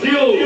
Brasil! 0.00 0.45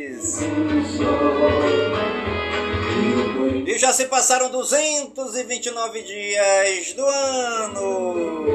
E 3.65 3.77
já 3.79 3.91
se 3.91 4.05
passaram 4.05 4.51
229 4.51 6.03
dias 6.03 6.93
do 6.93 7.05
ano. 7.05 8.45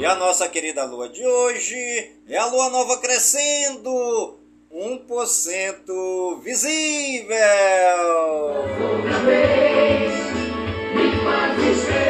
E 0.00 0.04
a 0.04 0.14
nossa 0.14 0.48
querida 0.48 0.84
lua 0.84 1.08
de 1.08 1.26
hoje 1.26 2.12
é 2.28 2.36
a 2.36 2.46
lua 2.46 2.70
nova 2.70 2.98
crescendo 2.98 4.38
1% 4.72 6.40
visível. 6.42 7.36
E 10.92 12.09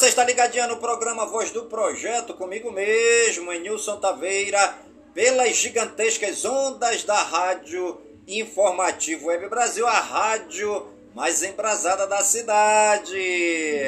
você 0.00 0.08
está 0.08 0.24
ligadinha 0.24 0.66
no 0.66 0.78
programa 0.78 1.26
Voz 1.26 1.50
do 1.50 1.66
Projeto 1.66 2.32
comigo 2.32 2.72
mesmo, 2.72 3.52
em 3.52 3.60
Nilson 3.60 3.98
Taveira, 3.98 4.74
pelas 5.12 5.54
gigantescas 5.56 6.42
ondas 6.46 7.04
da 7.04 7.22
Rádio 7.22 8.00
Informativo 8.26 9.26
Web 9.26 9.50
Brasil, 9.50 9.86
a 9.86 10.00
rádio 10.00 10.86
mais 11.14 11.42
embrasada 11.42 12.06
da 12.06 12.24
cidade. 12.24 13.82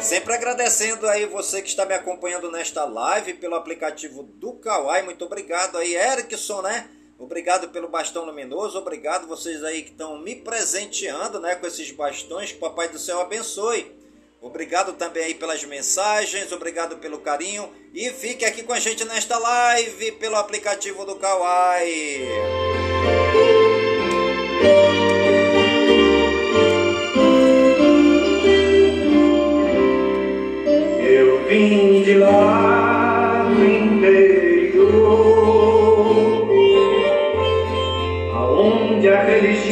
Sempre 0.00 0.34
agradecendo 0.34 1.08
aí 1.08 1.26
você 1.26 1.60
que 1.60 1.68
está 1.68 1.84
me 1.84 1.94
acompanhando 1.94 2.52
nesta 2.52 2.84
live 2.84 3.34
pelo 3.34 3.56
aplicativo 3.56 4.22
do 4.22 4.52
Kawai. 4.52 5.02
Muito 5.02 5.24
obrigado 5.24 5.76
aí, 5.76 5.96
Erickson, 5.96 6.62
né? 6.62 6.88
Obrigado 7.22 7.68
pelo 7.68 7.86
bastão 7.86 8.24
luminoso, 8.24 8.76
obrigado 8.76 9.28
vocês 9.28 9.62
aí 9.62 9.82
que 9.82 9.90
estão 9.90 10.18
me 10.18 10.34
presenteando, 10.34 11.38
né, 11.38 11.54
com 11.54 11.64
esses 11.68 11.92
bastões, 11.92 12.50
que 12.50 12.56
o 12.56 12.60
Papai 12.60 12.88
do 12.88 12.98
Céu 12.98 13.20
abençoe. 13.20 13.94
Obrigado 14.40 14.94
também 14.94 15.22
aí 15.22 15.34
pelas 15.34 15.62
mensagens, 15.62 16.50
obrigado 16.50 16.96
pelo 16.96 17.20
carinho 17.20 17.72
e 17.94 18.10
fique 18.10 18.44
aqui 18.44 18.64
com 18.64 18.72
a 18.72 18.80
gente 18.80 19.04
nesta 19.04 19.38
live 19.38 20.10
pelo 20.12 20.34
aplicativo 20.34 21.04
do 21.04 21.14
Kawai. 21.14 22.26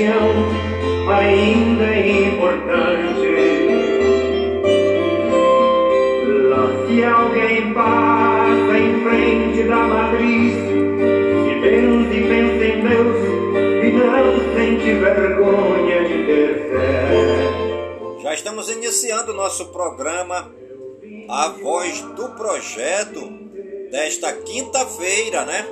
Religião 0.00 1.10
ainda 1.12 1.98
importante. 1.98 3.30
Lá 6.48 6.86
se 6.86 7.04
alguém 7.04 7.74
passa 7.74 8.78
em 8.78 9.04
frente 9.04 9.62
da 9.68 9.76
matriz, 9.76 10.54
se 11.44 11.60
pensa 11.60 12.14
e 12.14 12.20
pensa 12.28 12.64
em 12.64 12.80
Deus 12.88 13.18
e 13.84 13.90
não 13.92 14.54
sente 14.54 14.92
vergonha 14.94 16.04
de 16.08 16.26
ter 16.26 16.70
fé. 16.70 18.22
Já 18.22 18.34
estamos 18.34 18.70
iniciando 18.70 19.32
o 19.32 19.36
nosso 19.36 19.66
programa 19.66 20.52
A 21.28 21.48
Voz 21.48 22.00
do 22.00 22.28
Projeto 22.30 23.20
desta 23.90 24.32
quinta-feira, 24.32 25.44
né? 25.44 25.66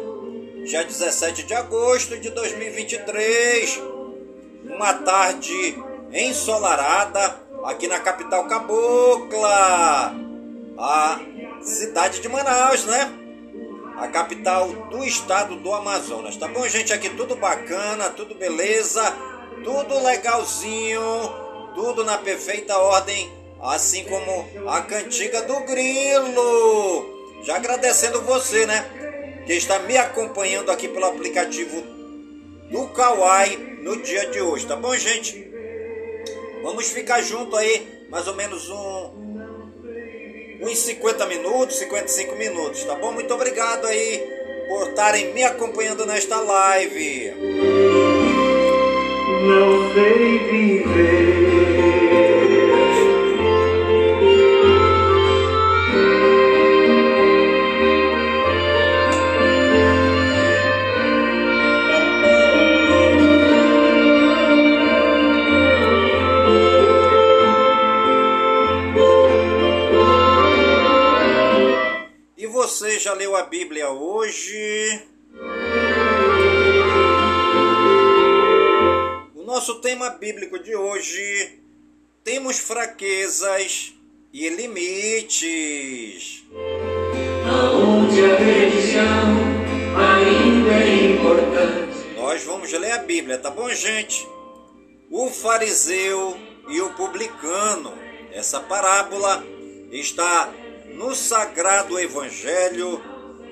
dia 0.65 0.84
17 0.84 1.44
de 1.44 1.55
agosto 1.55 2.19
de 2.19 2.28
2023. 2.28 3.88
Tarde 5.08 5.82
ensolarada 6.12 7.41
aqui 7.64 7.88
na 7.88 7.98
capital 7.98 8.46
cabocla, 8.46 10.14
a 10.76 11.19
cidade 11.62 12.20
de 12.20 12.28
Manaus, 12.28 12.84
né? 12.84 13.10
A 13.96 14.08
capital 14.08 14.69
do 14.69 15.02
estado 15.02 15.56
do 15.56 15.72
Amazonas. 15.72 16.37
Tá 16.37 16.46
bom, 16.46 16.69
gente? 16.69 16.93
Aqui 16.93 17.08
tudo 17.08 17.37
bacana, 17.37 18.10
tudo 18.10 18.34
beleza, 18.34 19.02
tudo 19.64 19.99
legalzinho, 20.05 21.00
tudo 21.75 22.04
na 22.04 22.19
perfeita 22.19 22.76
ordem, 22.76 23.32
assim 23.62 24.04
como 24.04 24.69
a 24.69 24.82
cantiga 24.82 25.40
do 25.40 25.61
grilo. 25.61 27.40
Já 27.44 27.56
agradecendo 27.56 28.20
você, 28.20 28.66
né? 28.66 28.84
que 29.46 29.54
está 29.54 29.78
me 29.78 29.96
acompanhando 29.96 30.70
aqui 30.70 30.87
pelo 30.87 31.06
aplicativo 31.06 31.98
do 32.70 32.88
Kawai 32.88 33.56
no 33.82 34.03
dia 34.03 34.26
de 34.26 34.41
hoje, 34.41 34.67
tá 34.67 34.76
bom, 34.76 34.94
gente? 34.97 35.50
Vamos 36.62 36.91
ficar 36.91 37.23
junto 37.23 37.56
aí, 37.56 38.06
mais 38.11 38.26
ou 38.26 38.35
menos 38.35 38.69
um 38.69 39.19
uns 40.61 40.79
50 40.79 41.26
minutos, 41.26 41.76
55 41.76 42.37
minutos, 42.37 42.85
tá 42.85 42.94
bom? 42.97 43.12
Muito 43.12 43.32
obrigado 43.32 43.87
aí 43.87 44.23
por 44.69 44.88
estarem 44.88 45.32
me 45.32 45.44
acompanhando 45.44 46.05
nesta 46.05 46.41
live. 46.41 47.32
Não 49.47 49.94
sei 49.94 50.38
viver 50.50 51.27
e 84.40 84.49
limites. 84.50 86.44
Aonde 87.44 88.25
a 88.25 88.37
religião 88.37 89.37
ainda 89.99 90.75
é 90.75 91.06
importante. 91.06 92.14
Nós 92.17 92.44
vamos 92.44 92.73
ler 92.73 92.93
a 92.93 92.99
Bíblia, 92.99 93.37
tá 93.38 93.50
bom, 93.50 93.69
gente? 93.70 94.29
O 95.11 95.29
fariseu 95.29 96.37
e 96.69 96.81
o 96.81 96.90
publicano. 96.90 97.93
Essa 98.32 98.61
parábola 98.61 99.44
está 99.90 100.52
no 100.94 101.17
Sagrado 101.17 101.99
Evangelho 101.99 103.02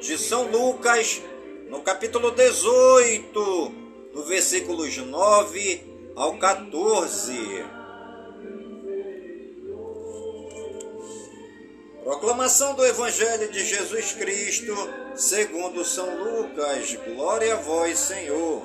de 0.01 0.17
São 0.17 0.49
Lucas, 0.49 1.21
no 1.69 1.81
capítulo 1.81 2.31
18, 2.31 3.75
no 4.15 4.23
versículos 4.23 4.97
9 4.97 5.81
ao 6.15 6.37
14. 6.37 7.76
Proclamação 12.07 12.73
do 12.75 12.87
Evangelho 12.87 13.51
de 13.51 13.65
Jesus 13.65 14.13
Cristo, 14.13 14.73
segundo 15.17 15.85
São 15.85 16.09
Lucas. 16.23 16.95
Glória 17.05 17.55
a 17.55 17.57
vós, 17.57 17.99
Senhor. 17.99 18.63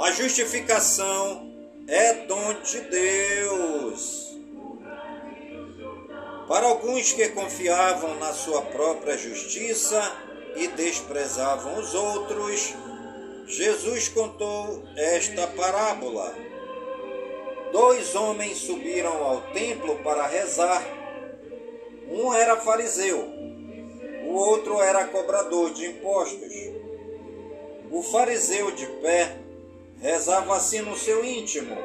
A 0.00 0.10
justificação 0.10 1.52
é 1.86 2.24
dom 2.24 2.54
de 2.62 2.80
Deus. 2.80 4.34
Para 6.48 6.68
alguns 6.68 7.12
que 7.12 7.28
confiavam 7.28 8.14
na 8.14 8.32
sua 8.32 8.62
própria 8.62 9.18
justiça 9.18 10.00
e 10.56 10.68
desprezavam 10.68 11.78
os 11.78 11.92
outros, 11.92 12.72
Jesus 13.46 14.08
contou 14.08 14.82
esta 14.96 15.46
parábola. 15.48 16.34
Dois 17.70 18.14
homens 18.14 18.56
subiram 18.56 19.22
ao 19.22 19.42
templo 19.52 19.96
para 19.96 20.26
rezar. 20.26 20.99
Um 22.10 22.34
era 22.34 22.56
fariseu, 22.56 23.18
o 24.26 24.32
outro 24.34 24.80
era 24.80 25.06
cobrador 25.06 25.70
de 25.72 25.86
impostos. 25.86 26.52
O 27.90 28.02
fariseu 28.02 28.70
de 28.72 28.86
pé 29.00 29.36
rezava 30.00 30.56
assim 30.56 30.80
no 30.80 30.96
seu 30.96 31.24
íntimo: 31.24 31.76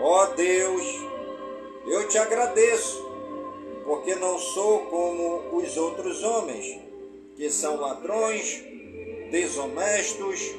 Ó 0.00 0.22
oh 0.22 0.26
Deus, 0.34 0.84
eu 1.86 2.08
te 2.08 2.18
agradeço 2.18 3.10
porque 3.84 4.14
não 4.14 4.38
sou 4.38 4.86
como 4.86 5.56
os 5.56 5.76
outros 5.76 6.22
homens, 6.22 6.78
que 7.34 7.50
são 7.50 7.80
ladrões, 7.80 8.62
desonestos, 9.30 10.54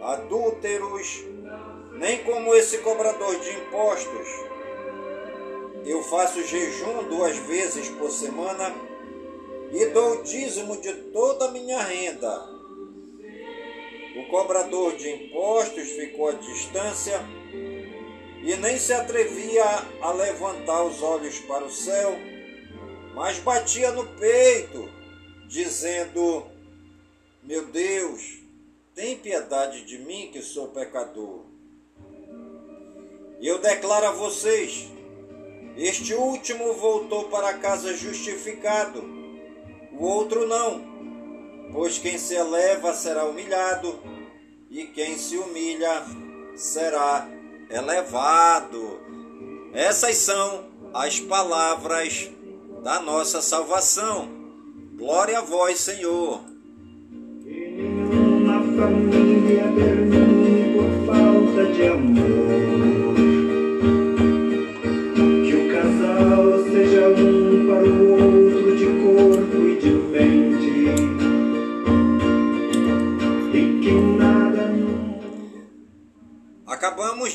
adúlteros, 0.00 1.24
nem 1.92 2.22
como 2.22 2.54
esse 2.54 2.78
cobrador 2.78 3.36
de 3.40 3.50
impostos. 3.50 4.28
Eu 5.84 6.02
faço 6.04 6.42
jejum 6.44 7.08
duas 7.08 7.36
vezes 7.38 7.88
por 7.90 8.10
semana 8.10 8.74
e 9.72 9.86
dou 9.86 10.18
o 10.18 10.22
dízimo 10.22 10.80
de 10.80 10.92
toda 11.12 11.46
a 11.46 11.50
minha 11.50 11.82
renda. 11.82 12.48
O 14.16 14.28
cobrador 14.28 14.96
de 14.96 15.08
impostos 15.08 15.88
ficou 15.90 16.28
à 16.28 16.32
distância 16.32 17.20
e 18.42 18.56
nem 18.56 18.78
se 18.78 18.92
atrevia 18.92 19.64
a 20.00 20.12
levantar 20.12 20.84
os 20.84 21.02
olhos 21.02 21.38
para 21.40 21.64
o 21.64 21.70
céu 21.70 22.30
mas 23.14 23.38
batia 23.38 23.92
no 23.92 24.06
peito, 24.16 24.88
dizendo: 25.46 26.46
Meu 27.42 27.66
Deus, 27.66 28.40
tem 28.94 29.18
piedade 29.18 29.84
de 29.84 29.98
mim 29.98 30.30
que 30.32 30.42
sou 30.42 30.68
pecador. 30.68 31.44
E 33.40 33.46
eu 33.46 33.58
declaro 33.58 34.06
a 34.06 34.12
vocês: 34.12 34.88
este 35.82 36.12
último 36.12 36.74
voltou 36.74 37.24
para 37.24 37.54
casa 37.54 37.96
justificado, 37.96 39.02
o 39.92 40.04
outro 40.04 40.46
não. 40.46 40.90
Pois 41.72 41.96
quem 41.96 42.18
se 42.18 42.34
eleva 42.34 42.92
será 42.92 43.24
humilhado, 43.24 43.98
e 44.68 44.84
quem 44.88 45.16
se 45.16 45.38
humilha 45.38 46.04
será 46.54 47.26
elevado. 47.70 49.00
Essas 49.72 50.18
são 50.18 50.68
as 50.92 51.18
palavras 51.18 52.30
da 52.82 53.00
nossa 53.00 53.40
salvação. 53.40 54.28
Glória 54.98 55.38
a 55.38 55.42
vós, 55.42 55.80
Senhor. 55.80 56.42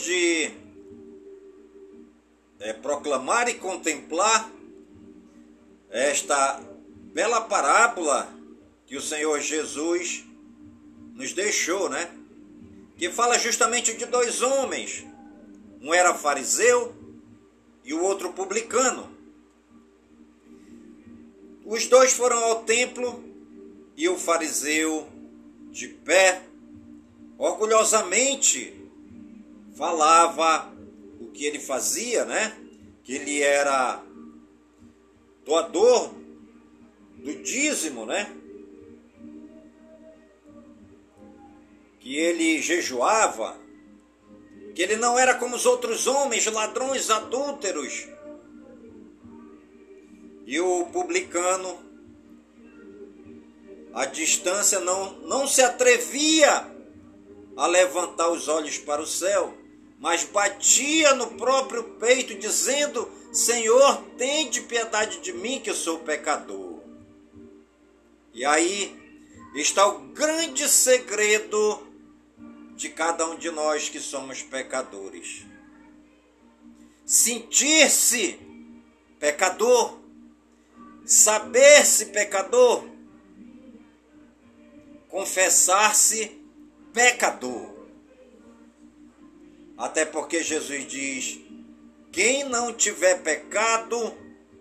De 0.06 0.52
é, 2.60 2.74
proclamar 2.74 3.50
e 3.50 3.56
contemplar 3.56 4.52
esta 5.90 6.62
bela 7.14 7.42
parábola 7.42 8.32
que 8.86 8.96
o 8.96 9.02
Senhor 9.02 9.40
Jesus 9.42 10.24
nos 11.16 11.34
deixou, 11.34 11.90
né? 11.90 12.12
Que 12.98 13.10
fala 13.10 13.40
justamente 13.40 13.96
de 13.96 14.06
dois 14.06 14.42
homens. 14.42 15.06
Um 15.82 15.94
era 15.94 16.14
fariseu 16.14 16.96
e 17.84 17.94
o 17.94 18.04
outro 18.04 18.32
publicano. 18.34 19.10
Os 21.66 21.88
dois 21.88 22.14
foram 22.14 22.38
ao 22.44 22.64
templo 22.64 23.24
e 23.98 24.08
o 24.08 24.18
fariseu, 24.18 25.08
de 25.72 25.88
pé, 25.88 26.44
orgulhosamente 27.38 28.85
falava 29.76 30.74
o 31.20 31.28
que 31.32 31.46
ele 31.46 31.60
fazia, 31.60 32.26
né? 32.26 32.58
Que 33.04 33.16
ele 33.16 33.42
era 33.42 34.04
doador 35.46 36.14
do 37.18 37.36
dízimo, 37.44 38.06
né? 38.06 38.36
Que 42.00 42.16
ele 42.18 42.62
jejuava, 42.62 43.58
que 44.74 44.82
ele 44.82 44.96
não 44.96 45.18
era 45.18 45.36
como 45.36 45.56
os 45.56 45.66
outros 45.66 46.08
homens, 46.08 46.46
ladrões, 46.46 47.10
adúlteros. 47.10 48.08
E 50.46 50.60
o 50.60 50.86
publicano, 50.88 51.80
à 53.94 54.06
distância, 54.06 54.80
não, 54.80 55.14
não 55.22 55.48
se 55.48 55.62
atrevia 55.62 56.72
a 57.58 57.66
levantar 57.66 58.30
os 58.30 58.48
olhos 58.48 58.78
para 58.78 59.02
o 59.02 59.08
céu, 59.08 59.65
mas 60.06 60.24
batia 60.24 61.16
no 61.16 61.32
próprio 61.32 61.84
peito, 61.96 62.36
dizendo 62.36 63.12
Senhor, 63.34 64.04
tende 64.20 64.62
piedade 64.62 65.20
de 65.20 65.34
mim 65.34 65.60
que 65.60 65.72
eu 65.72 65.74
sou 65.74 65.98
pecador. 65.98 66.80
E 68.32 68.46
aí 68.46 68.96
está 69.56 69.88
o 69.88 70.02
grande 70.10 70.70
segredo 70.70 71.82
de 72.76 72.88
cada 72.90 73.26
um 73.26 73.36
de 73.36 73.50
nós 73.50 73.90
que 73.90 74.00
somos 74.00 74.44
pecadores. 74.44 75.44
Sentir-se 77.04 78.40
pecador, 79.20 79.98
saber-se 81.04 82.06
pecador, 82.06 82.88
confessar-se 85.10 86.40
pecador. 86.94 87.75
Até 89.78 90.06
porque 90.06 90.44
Jesus 90.44 90.88
diz: 90.88 91.40
quem 92.12 92.44
não 92.46 92.74
tiver 92.74 93.22
pecado, 93.22 94.14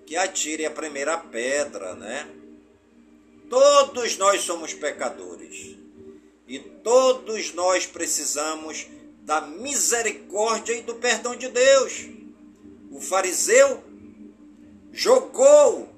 que 0.06 0.16
atire 0.16 0.66
a 0.66 0.70
primeira 0.70 1.16
pedra, 1.16 1.94
né? 1.94 2.28
Todos 3.48 4.16
nós 4.16 4.42
somos 4.42 4.74
pecadores. 4.74 5.76
E 6.46 6.58
todos 6.58 7.54
nós 7.54 7.86
precisamos 7.86 8.86
da 9.22 9.40
misericórdia 9.40 10.74
e 10.74 10.82
do 10.82 10.96
perdão 10.96 11.34
de 11.34 11.48
Deus. 11.48 12.06
O 12.90 13.00
fariseu 13.00 13.82
jogou 14.92 15.88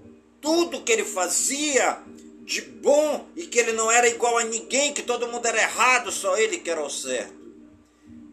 tudo 0.41 0.83
que 0.83 0.93
ele 0.93 1.05
fazia 1.05 1.99
de 2.43 2.63
bom 2.63 3.27
e 3.35 3.47
que 3.47 3.59
ele 3.59 3.73
não 3.73 3.91
era 3.91 4.09
igual 4.09 4.39
a 4.39 4.45
ninguém, 4.45 4.93
que 4.93 5.03
todo 5.03 5.27
mundo 5.27 5.47
era 5.47 5.61
errado, 5.61 6.13
só 6.13 6.37
ele 6.37 6.59
que 6.59 6.71
era 6.71 6.83
o 6.83 6.89
certo. 6.89 7.36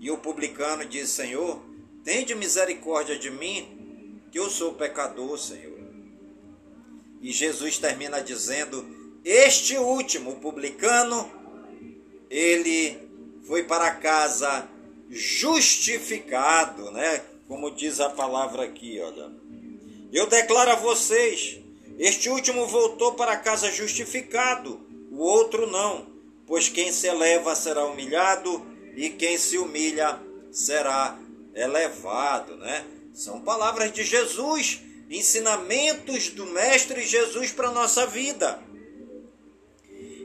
E 0.03 0.11
o 0.11 0.17
publicano 0.17 0.85
diz: 0.85 1.09
Senhor, 1.09 1.59
Tende 2.03 2.35
misericórdia 2.35 3.17
de 3.17 3.31
mim, 3.31 4.19
que 4.29 4.37
eu 4.37 4.49
sou 4.49 4.73
pecador, 4.73 5.37
Senhor. 5.37 5.79
E 7.21 7.31
Jesus 7.31 7.77
termina 7.77 8.19
dizendo 8.19 8.85
Este 9.23 9.77
último, 9.77 10.35
publicano, 10.35 11.31
ele 12.29 12.97
foi 13.47 13.63
para 13.63 13.91
casa 13.91 14.67
justificado, 15.09 16.91
né? 16.91 17.23
Como 17.47 17.71
diz 17.71 18.01
a 18.01 18.09
palavra 18.09 18.65
aqui, 18.65 18.99
olha. 18.99 19.31
Eu 20.11 20.27
declaro 20.27 20.71
a 20.71 20.75
vocês, 20.75 21.59
este 21.97 22.29
último 22.29 22.67
voltou 22.67 23.13
para 23.13 23.37
casa 23.37 23.71
justificado, 23.71 24.81
o 25.09 25.19
outro 25.19 25.67
não, 25.67 26.05
pois 26.45 26.67
quem 26.67 26.91
se 26.91 27.07
eleva 27.07 27.55
será 27.55 27.85
humilhado 27.85 28.72
e 28.95 29.09
quem 29.09 29.37
se 29.37 29.57
humilha 29.57 30.19
será 30.51 31.17
elevado, 31.53 32.57
né? 32.57 32.85
São 33.13 33.41
palavras 33.41 33.91
de 33.91 34.03
Jesus, 34.03 34.81
ensinamentos 35.09 36.29
do 36.29 36.45
mestre 36.47 37.05
Jesus 37.05 37.51
para 37.51 37.71
nossa 37.71 38.05
vida. 38.07 38.61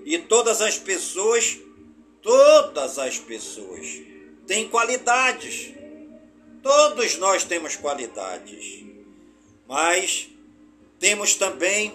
E 0.05 0.19
todas 0.19 0.63
as 0.63 0.79
pessoas, 0.79 1.59
todas 2.23 2.99
as 2.99 3.19
pessoas 3.19 4.01
têm 4.47 4.69
qualidades. 4.69 5.75
Todos 6.63 7.17
nós 7.19 7.45
temos 7.45 7.77
qualidades. 7.77 8.85
Mas 9.67 10.31
temos 10.99 11.35
também 11.35 11.95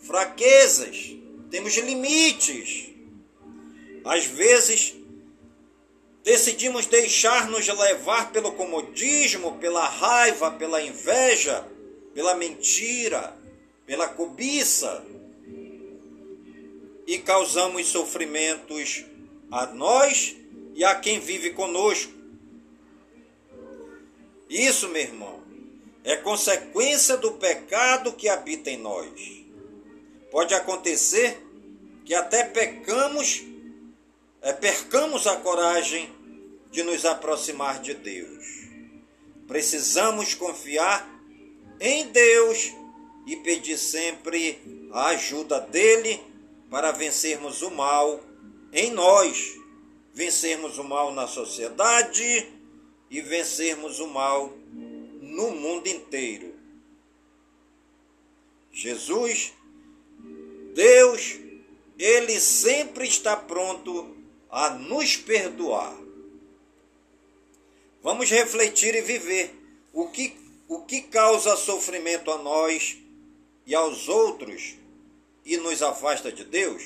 fraquezas, 0.00 1.16
temos 1.50 1.76
limites. 1.76 2.90
Às 4.04 4.26
vezes 4.26 4.94
decidimos 6.22 6.86
deixar-nos 6.86 7.66
levar 7.66 8.32
pelo 8.32 8.52
comodismo, 8.52 9.58
pela 9.58 9.86
raiva, 9.86 10.50
pela 10.52 10.82
inveja, 10.82 11.66
pela 12.14 12.34
mentira, 12.34 13.36
pela 13.84 14.08
cobiça 14.08 15.04
e 17.06 17.18
causamos 17.18 17.88
sofrimentos 17.88 19.04
a 19.50 19.66
nós 19.66 20.36
e 20.74 20.84
a 20.84 20.94
quem 20.94 21.18
vive 21.18 21.50
conosco. 21.50 22.12
Isso, 24.48 24.88
meu 24.88 25.02
irmão, 25.02 25.42
é 26.04 26.16
consequência 26.16 27.16
do 27.16 27.32
pecado 27.32 28.12
que 28.12 28.28
habita 28.28 28.70
em 28.70 28.76
nós. 28.76 29.10
Pode 30.30 30.54
acontecer 30.54 31.42
que 32.04 32.14
até 32.14 32.44
pecamos 32.44 33.42
é, 34.42 34.52
percamos 34.52 35.26
a 35.26 35.36
coragem 35.36 36.10
de 36.70 36.82
nos 36.82 37.06
aproximar 37.06 37.80
de 37.80 37.94
Deus. 37.94 38.44
Precisamos 39.46 40.34
confiar 40.34 41.08
em 41.80 42.08
Deus 42.08 42.72
e 43.26 43.36
pedir 43.36 43.78
sempre 43.78 44.60
a 44.90 45.06
ajuda 45.08 45.60
dele 45.60 46.20
para 46.68 46.90
vencermos 46.90 47.62
o 47.62 47.70
mal 47.70 48.20
em 48.72 48.90
nós, 48.90 49.58
vencermos 50.12 50.76
o 50.78 50.84
mal 50.84 51.12
na 51.12 51.26
sociedade 51.28 52.50
e 53.10 53.20
vencermos 53.20 54.00
o 54.00 54.08
mal 54.08 54.52
no 55.20 55.50
mundo 55.52 55.86
inteiro. 55.86 56.52
Jesus, 58.72 59.52
Deus, 60.74 61.38
ele 61.98 62.40
sempre 62.40 63.06
está 63.06 63.36
pronto 63.36 64.21
a 64.52 64.68
nos 64.68 65.16
perdoar. 65.16 65.96
Vamos 68.02 68.28
refletir 68.30 68.94
e 68.94 69.00
viver 69.00 69.50
o 69.94 70.08
que, 70.08 70.36
o 70.68 70.82
que 70.82 71.00
causa 71.00 71.56
sofrimento 71.56 72.30
a 72.30 72.36
nós 72.36 72.98
e 73.66 73.74
aos 73.74 74.10
outros 74.10 74.74
e 75.42 75.56
nos 75.56 75.82
afasta 75.82 76.30
de 76.30 76.44
Deus. 76.44 76.82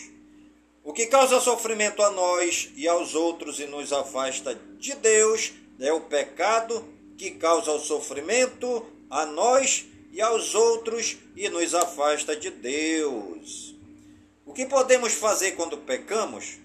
O 0.85 0.93
que 0.93 1.07
causa 1.07 1.41
sofrimento 1.41 2.01
a 2.03 2.11
nós 2.13 2.71
e 2.77 2.87
aos 2.87 3.17
outros 3.17 3.59
e 3.59 3.67
nos 3.67 3.93
afasta 3.93 4.55
de 4.79 4.95
Deus 4.95 5.53
é 5.81 5.93
o 5.93 6.03
pecado 6.03 6.87
que 7.19 7.33
causa 7.33 7.73
o 7.73 7.81
sofrimento 7.81 8.87
a 9.11 9.27
nós 9.27 9.87
e 10.13 10.21
aos 10.21 10.55
outros 10.55 11.17
e 11.35 11.49
nos 11.49 11.75
afasta 11.75 12.37
de 12.37 12.51
Deus. 12.51 13.75
O 14.45 14.53
que 14.53 14.67
podemos 14.67 15.15
fazer 15.15 15.53
quando 15.53 15.77
pecamos? 15.79 16.59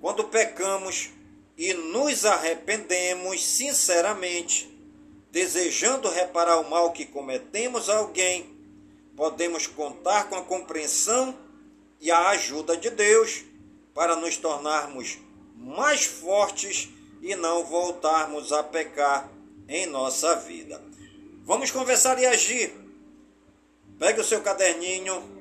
Quando 0.00 0.24
pecamos 0.24 1.10
e 1.56 1.74
nos 1.74 2.24
arrependemos 2.24 3.44
sinceramente, 3.44 4.66
desejando 5.30 6.08
reparar 6.08 6.58
o 6.58 6.70
mal 6.70 6.92
que 6.92 7.04
cometemos 7.04 7.90
a 7.90 7.98
alguém, 7.98 8.58
podemos 9.14 9.66
contar 9.66 10.28
com 10.30 10.36
a 10.36 10.42
compreensão 10.42 11.38
e 12.00 12.10
a 12.10 12.30
ajuda 12.30 12.76
de 12.76 12.88
Deus 12.88 13.44
para 13.94 14.16
nos 14.16 14.38
tornarmos 14.38 15.18
mais 15.54 16.06
fortes 16.06 16.88
e 17.20 17.36
não 17.36 17.64
voltarmos 17.64 18.50
a 18.52 18.62
pecar 18.62 19.30
em 19.68 19.84
nossa 19.84 20.34
vida. 20.36 20.82
Vamos 21.44 21.70
conversar 21.70 22.18
e 22.18 22.24
agir. 22.24 22.72
Pegue 23.98 24.20
o 24.20 24.24
seu 24.24 24.40
caderninho, 24.40 25.39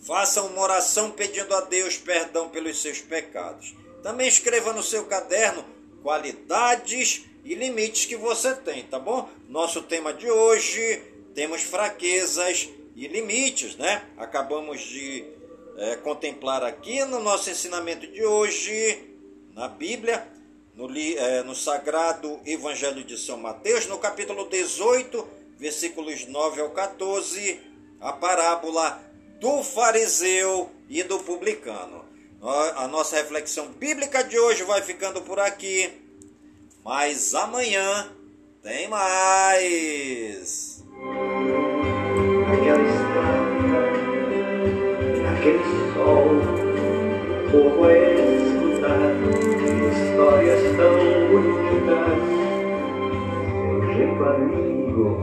Faça 0.00 0.42
uma 0.42 0.62
oração 0.62 1.10
pedindo 1.10 1.54
a 1.54 1.60
Deus 1.60 1.96
perdão 1.98 2.48
pelos 2.48 2.80
seus 2.80 3.00
pecados. 3.00 3.74
Também 4.02 4.26
escreva 4.26 4.72
no 4.72 4.82
seu 4.82 5.04
caderno 5.04 5.64
qualidades 6.02 7.26
e 7.44 7.54
limites 7.54 8.06
que 8.06 8.16
você 8.16 8.54
tem, 8.54 8.84
tá 8.84 8.98
bom? 8.98 9.28
Nosso 9.48 9.82
tema 9.82 10.12
de 10.12 10.30
hoje 10.30 11.02
temos 11.34 11.62
fraquezas 11.62 12.68
e 12.96 13.06
limites, 13.06 13.76
né? 13.76 14.02
Acabamos 14.16 14.80
de 14.80 15.24
é, 15.76 15.96
contemplar 15.96 16.64
aqui 16.64 17.04
no 17.04 17.20
nosso 17.20 17.50
ensinamento 17.50 18.06
de 18.06 18.24
hoje, 18.24 19.06
na 19.54 19.68
Bíblia, 19.68 20.26
no, 20.74 20.90
é, 20.96 21.42
no 21.42 21.54
Sagrado 21.54 22.40
Evangelho 22.46 23.04
de 23.04 23.18
São 23.18 23.36
Mateus, 23.36 23.86
no 23.86 23.98
capítulo 23.98 24.48
18, 24.48 25.28
versículos 25.58 26.26
9 26.26 26.62
ao 26.62 26.70
14, 26.70 27.60
a 28.00 28.14
parábola 28.14 29.09
do 29.40 29.64
fariseu 29.64 30.70
e 30.88 31.02
do 31.02 31.18
publicano. 31.20 32.04
A 32.76 32.86
nossa 32.86 33.16
reflexão 33.16 33.68
bíblica 33.68 34.22
de 34.22 34.38
hoje 34.38 34.62
vai 34.64 34.82
ficando 34.82 35.22
por 35.22 35.40
aqui, 35.40 35.90
mas 36.84 37.34
amanhã 37.34 38.10
tem 38.62 38.88
mais. 38.88 40.84
Aquela 42.52 42.82
estrada, 42.82 43.80
aquele 45.32 45.64
sol, 45.94 46.28
como 47.50 47.86
é 47.88 48.14
escutar 48.14 49.00
histórias 49.90 50.62
tão 50.76 50.96
bonitas, 51.30 52.20
seu 53.56 53.80
jeito 53.94 54.22
amigo 54.24 55.22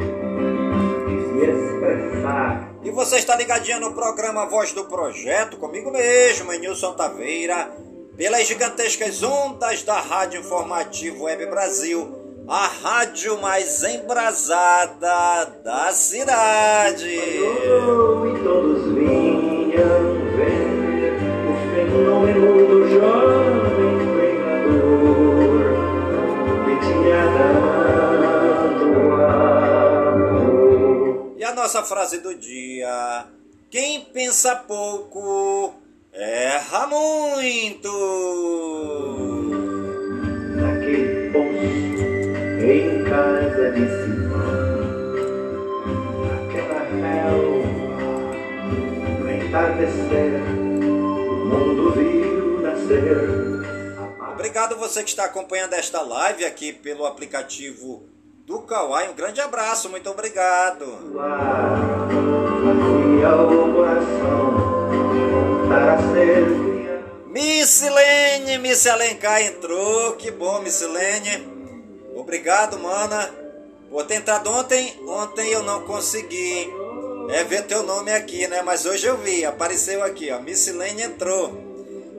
de 1.07 1.15
se 1.29 1.37
expressar. 1.45 2.66
E 2.87 2.89
você 2.89 3.17
está 3.17 3.35
ligadinho 3.35 3.81
no 3.81 3.93
programa 3.93 4.45
Voz 4.45 4.71
do 4.71 4.85
Projeto, 4.85 5.57
comigo 5.57 5.91
mesmo, 5.91 6.53
Nilson 6.53 6.93
Taveira, 6.93 7.69
pelas 8.15 8.47
gigantescas 8.47 9.21
ondas 9.23 9.83
da 9.83 9.99
Rádio 9.99 10.39
Informativo 10.39 11.25
Web 11.25 11.47
Brasil, 11.47 12.45
a 12.47 12.65
rádio 12.65 13.41
mais 13.41 13.83
embrasada 13.83 15.51
da 15.65 15.91
cidade. 15.91 17.19
Todos 18.41 18.85
vinham 18.93 20.13
ver 20.37 21.17
o 21.43 21.53
fenômeno 21.75 22.67
do 22.67 22.89
nossa 31.67 31.83
frase 31.83 32.19
do 32.19 32.33
dia: 32.33 33.27
Quem 33.69 33.99
pensa 33.99 34.55
pouco 34.55 35.75
erra 36.13 36.87
muito. 36.87 37.91
Naquele 40.55 41.27
em 42.71 43.03
casa 43.03 43.71
de 43.71 43.85
Simão, 43.85 44.77
naquela 46.23 46.83
relva, 46.85 48.31
no 49.19 49.29
entardecer, 49.29 50.41
o 50.49 51.45
mundo 51.47 51.91
viu 51.91 52.61
nascer. 52.61 53.27
Obrigado 54.31 54.77
você 54.77 55.03
que 55.03 55.09
está 55.09 55.25
acompanhando 55.25 55.73
esta 55.73 55.99
live 56.01 56.45
aqui 56.45 56.71
pelo 56.71 57.05
aplicativo 57.05 58.07
do 58.47 58.61
Kawai. 58.61 59.09
Um 59.09 59.13
grande 59.13 59.41
abraço, 59.41 59.89
muito 59.89 60.09
obrigado. 60.09 60.85
Missilene, 67.27 68.57
Miss 68.57 68.87
Alencar 68.87 69.41
entrou. 69.41 70.13
Que 70.13 70.31
bom, 70.31 70.61
Missilene. 70.61 71.45
Obrigado, 72.15 72.79
mana. 72.79 73.29
Por 73.91 74.05
ter 74.05 74.15
entrado 74.15 74.49
ontem. 74.49 74.97
Ontem 75.05 75.51
eu 75.51 75.61
não 75.61 75.81
consegui 75.81 76.73
é 77.29 77.43
ver 77.43 77.63
teu 77.63 77.83
nome 77.83 78.13
aqui, 78.13 78.47
né? 78.47 78.61
Mas 78.61 78.85
hoje 78.85 79.05
eu 79.05 79.17
vi, 79.17 79.45
apareceu 79.45 80.01
aqui, 80.01 80.31
ó. 80.31 80.39
Missilene 80.39 81.01
entrou. 81.01 81.51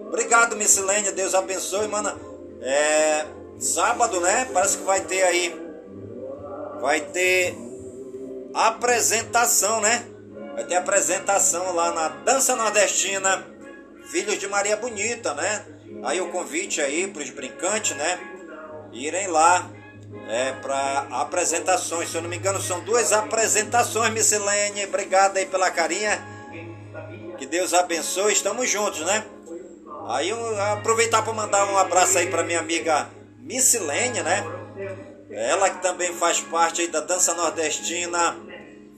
Obrigado, 0.07 0.57
Missilene. 0.57 1.11
Deus 1.13 1.35
abençoe, 1.35 1.89
mano. 1.89 2.13
É. 2.61 3.25
Sábado, 3.59 4.21
né? 4.21 4.47
Parece 4.53 4.77
que 4.77 4.85
vai 4.85 5.01
ter 5.01 5.23
aí. 5.23 5.68
Vai 6.81 7.01
ter 7.01 7.57
apresentação, 8.55 9.81
né? 9.81 10.05
Vai 10.55 10.65
ter 10.65 10.77
apresentação 10.77 11.75
lá 11.75 11.93
na 11.93 12.09
Dança 12.09 12.57
Nordestina, 12.57 13.45
Filhos 14.11 14.39
de 14.39 14.49
Maria 14.49 14.77
Bonita, 14.77 15.35
né? 15.35 15.65
Aí 16.05 16.21
o 16.21 16.31
convite 16.31 16.81
aí 16.81 17.07
para 17.07 17.23
os 17.23 17.31
brincantes, 17.31 17.97
né? 17.97 18.19
Irem 18.93 19.27
lá 19.27 19.69
é, 20.29 20.53
para 20.53 21.07
apresentações. 21.11 22.11
Se 22.11 22.17
eu 22.17 22.23
não 22.23 22.29
me 22.29 22.37
engano, 22.37 22.61
são 22.61 22.81
duas 22.81 23.13
apresentações, 23.13 24.13
Missilene. 24.13 24.87
Obrigado 24.87 25.37
aí 25.37 25.47
pela 25.47 25.71
carinha. 25.71 26.23
Que 27.37 27.47
Deus 27.47 27.75
abençoe. 27.75 28.33
Estamos 28.33 28.69
juntos, 28.71 29.01
né? 29.01 29.25
Aí 30.09 30.31
aproveitar 30.73 31.23
para 31.23 31.33
mandar 31.33 31.67
um 31.67 31.77
abraço 31.77 32.19
aí 32.19 32.29
para 32.29 32.43
minha 32.43 32.61
amiga 32.61 33.09
Missilene, 33.39 34.23
né? 34.23 34.45
Ela 35.31 35.71
que 35.71 35.83
também 35.83 36.13
faz 36.15 36.41
parte 36.41 36.87
da 36.87 37.01
dança 37.01 37.35
nordestina. 37.35 38.37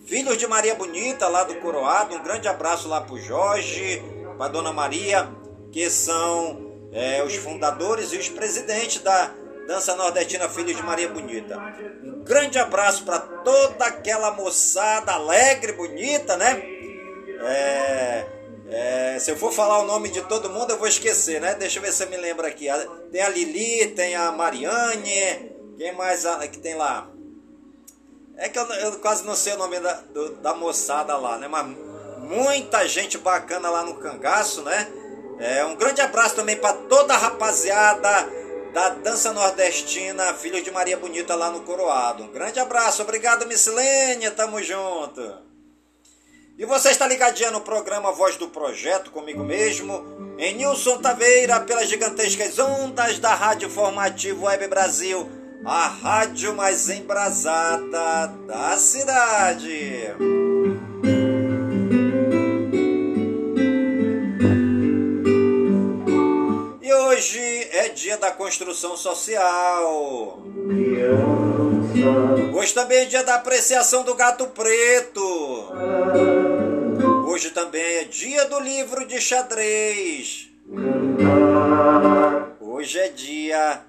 Filhos 0.07 0.39
de 0.39 0.47
Maria 0.47 0.75
Bonita, 0.75 1.29
lá 1.29 1.45
do 1.45 1.57
Coroado. 1.57 2.15
Um 2.15 2.23
grande 2.23 2.49
abraço 2.49 2.89
lá 2.89 3.01
pro 3.01 3.19
Jorge, 3.19 4.03
pra 4.37 4.49
Dona 4.49 4.73
Maria, 4.73 5.29
que 5.73 5.91
são 5.91 6.89
é, 6.93 7.23
os 7.23 7.35
fundadores 7.37 8.13
e 8.13 8.17
os 8.17 8.29
presidentes 8.29 9.03
da 9.03 9.33
Dança 9.67 9.95
Nordestina 9.95 10.49
Filhos 10.49 10.77
de 10.77 10.83
Maria 10.83 11.09
Bonita. 11.09 11.57
Um 12.03 12.25
grande 12.25 12.59
abraço 12.59 13.05
para 13.05 13.21
toda 13.21 13.85
aquela 13.85 14.33
moçada 14.33 15.13
alegre, 15.13 15.73
bonita, 15.73 16.37
né? 16.37 16.61
É, 17.43 18.27
é, 18.69 19.19
se 19.19 19.31
eu 19.31 19.37
for 19.37 19.53
falar 19.53 19.79
o 19.79 19.87
nome 19.87 20.09
de 20.09 20.23
todo 20.23 20.51
mundo, 20.51 20.71
eu 20.71 20.79
vou 20.79 20.89
esquecer, 20.89 21.41
né? 21.41 21.55
Deixa 21.55 21.79
eu 21.79 21.83
ver 21.83 21.93
se 21.93 22.03
eu 22.03 22.11
me 22.11 22.17
lembro 22.17 22.47
aqui. 22.47 22.67
Tem 23.13 23.23
a 23.23 23.29
Lili, 23.29 23.89
tem 23.89 24.15
a 24.17 24.33
Mariane, 24.33 25.50
quem 25.81 25.93
mais 25.93 26.27
que 26.53 26.59
tem 26.59 26.75
lá? 26.75 27.09
É 28.37 28.51
que 28.51 28.59
eu, 28.59 28.67
eu, 28.67 28.99
quase 28.99 29.25
não 29.25 29.35
sei 29.35 29.55
o 29.55 29.57
nome 29.57 29.81
da, 29.81 29.95
do, 30.13 30.35
da 30.37 30.53
moçada 30.53 31.17
lá, 31.17 31.39
né? 31.39 31.49
Mas 31.49 31.75
muita 32.19 32.87
gente 32.87 33.17
bacana 33.17 33.71
lá 33.71 33.83
no 33.83 33.95
cangaço, 33.95 34.61
né? 34.61 34.93
É, 35.39 35.65
um 35.65 35.75
grande 35.75 36.03
abraço 36.03 36.37
também 36.37 36.55
para 36.55 36.75
toda 36.75 37.15
a 37.15 37.17
rapaziada 37.17 38.29
da 38.75 38.91
dança 38.91 39.33
nordestina, 39.33 40.35
filho 40.35 40.63
de 40.63 40.71
Maria 40.71 40.99
Bonita 40.99 41.35
lá 41.35 41.51
no 41.51 41.63
Coroado. 41.63 42.25
Um 42.25 42.29
grande 42.31 42.61
abraço, 42.61 43.01
obrigado 43.01 43.47
Missilênia, 43.47 44.31
tamo 44.33 44.63
junto. 44.63 45.39
E 46.59 46.67
você 46.67 46.91
está 46.91 47.07
ligadinha 47.07 47.51
no 47.51 47.63
programa 47.63 48.13
Voz 48.13 48.37
do 48.37 48.51
Projeto 48.51 49.11
comigo 49.11 49.43
mesmo, 49.43 50.37
em 50.37 50.57
Nilson 50.57 50.99
Taveira, 50.99 51.59
pelas 51.61 51.89
gigantescas 51.89 52.59
ondas 52.59 53.19
da 53.19 53.35
Rádio 53.35 53.71
Formativo 53.71 54.45
Web 54.45 54.69
Brasil, 54.69 55.40
a 55.65 55.89
rádio 55.89 56.55
mais 56.55 56.89
embrasada 56.89 58.27
da 58.47 58.77
cidade. 58.77 60.15
hoje 67.21 67.69
é 67.73 67.89
dia 67.91 68.17
da 68.17 68.31
construção 68.31 68.97
social. 68.97 70.43
Hoje 72.55 72.73
também 72.73 73.01
é 73.01 73.05
dia 73.05 73.23
da 73.23 73.35
apreciação 73.35 74.03
do 74.05 74.15
gato 74.15 74.47
preto. 74.47 75.71
Hoje 77.29 77.51
também 77.51 77.83
é 77.83 78.05
dia 78.05 78.47
do 78.47 78.59
livro 78.61 79.07
de 79.07 79.21
xadrez. 79.21 80.49
Hoje 82.59 82.99
é 82.99 83.09
dia 83.09 83.85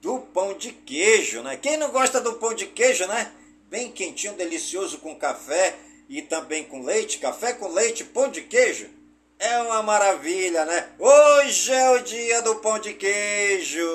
do 0.00 0.18
pão 0.18 0.54
de 0.54 0.72
queijo, 0.72 1.42
né? 1.42 1.56
Quem 1.56 1.76
não 1.76 1.90
gosta 1.90 2.20
do 2.20 2.34
pão 2.34 2.54
de 2.54 2.66
queijo, 2.66 3.06
né? 3.06 3.30
Bem 3.68 3.90
quentinho, 3.90 4.32
delicioso 4.34 4.98
com 4.98 5.14
café 5.14 5.76
e 6.08 6.22
também 6.22 6.64
com 6.64 6.82
leite, 6.82 7.18
café 7.18 7.52
com 7.52 7.68
leite, 7.68 8.04
pão 8.04 8.28
de 8.28 8.42
queijo. 8.42 8.88
É 9.38 9.58
uma 9.62 9.82
maravilha, 9.82 10.64
né? 10.64 10.88
Hoje 10.98 11.72
é 11.72 11.90
o 11.90 11.98
dia 12.00 12.42
do 12.42 12.56
pão 12.56 12.78
de 12.78 12.94
queijo. 12.94 13.86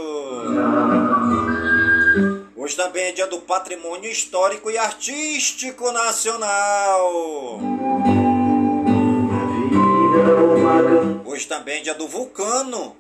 Hoje 2.56 2.76
também 2.76 3.06
é 3.06 3.12
dia 3.12 3.28
do 3.28 3.42
patrimônio 3.42 4.10
histórico 4.10 4.72
e 4.72 4.78
artístico 4.78 5.92
nacional. 5.92 7.60
Hoje 11.26 11.48
também 11.48 11.80
é 11.80 11.82
dia 11.82 11.94
do 11.94 12.08
vulcano, 12.08 12.96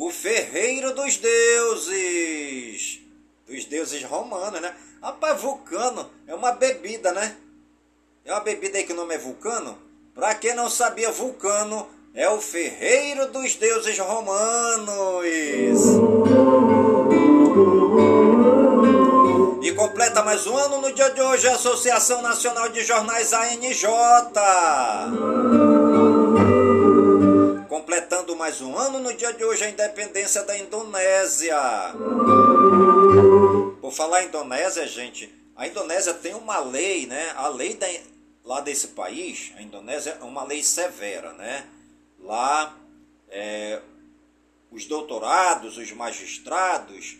o 0.00 0.10
ferreiro 0.10 0.94
dos 0.94 1.18
deuses. 1.18 3.00
Dos 3.46 3.66
deuses 3.66 4.02
romanos, 4.02 4.58
né? 4.60 4.74
Rapaz, 5.02 5.38
vulcano 5.38 6.10
é 6.26 6.34
uma 6.34 6.52
bebida, 6.52 7.12
né? 7.12 7.36
É 8.24 8.32
uma 8.32 8.40
bebida 8.40 8.78
aí 8.78 8.84
que 8.84 8.94
o 8.94 8.96
nome 8.96 9.14
é 9.14 9.18
vulcano? 9.18 9.76
Para 10.14 10.34
quem 10.34 10.54
não 10.54 10.70
sabia, 10.70 11.12
Vulcano 11.12 11.86
é 12.14 12.28
o 12.30 12.40
ferreiro 12.40 13.30
dos 13.30 13.54
deuses 13.56 13.98
romanos. 13.98 14.94
E 19.62 19.72
completa 19.72 20.22
mais 20.22 20.46
um 20.46 20.56
ano 20.56 20.80
no 20.80 20.92
dia 20.92 21.10
de 21.10 21.20
hoje 21.20 21.46
a 21.46 21.54
Associação 21.54 22.22
Nacional 22.22 22.70
de 22.70 22.82
Jornais 22.84 23.32
ANJ. 23.32 23.86
Mais 28.40 28.62
um 28.62 28.74
ano 28.74 29.00
no 29.00 29.12
dia 29.12 29.34
de 29.34 29.44
hoje 29.44 29.64
a 29.64 29.68
independência 29.68 30.42
da 30.44 30.56
Indonésia. 30.56 31.60
Por 33.82 33.92
falar 33.92 34.24
em 34.24 34.28
Indonésia, 34.28 34.88
gente, 34.88 35.30
a 35.54 35.68
Indonésia 35.68 36.14
tem 36.14 36.32
uma 36.32 36.58
lei, 36.58 37.04
né? 37.04 37.34
A 37.36 37.48
lei 37.48 37.74
da 37.74 37.86
lá 38.42 38.62
desse 38.62 38.88
país, 38.88 39.52
a 39.58 39.62
Indonésia, 39.62 40.16
é 40.18 40.24
uma 40.24 40.42
lei 40.42 40.62
severa, 40.62 41.34
né? 41.34 41.68
Lá, 42.18 42.74
é, 43.28 43.82
os 44.70 44.86
doutorados, 44.86 45.76
os 45.76 45.92
magistrados, 45.92 47.18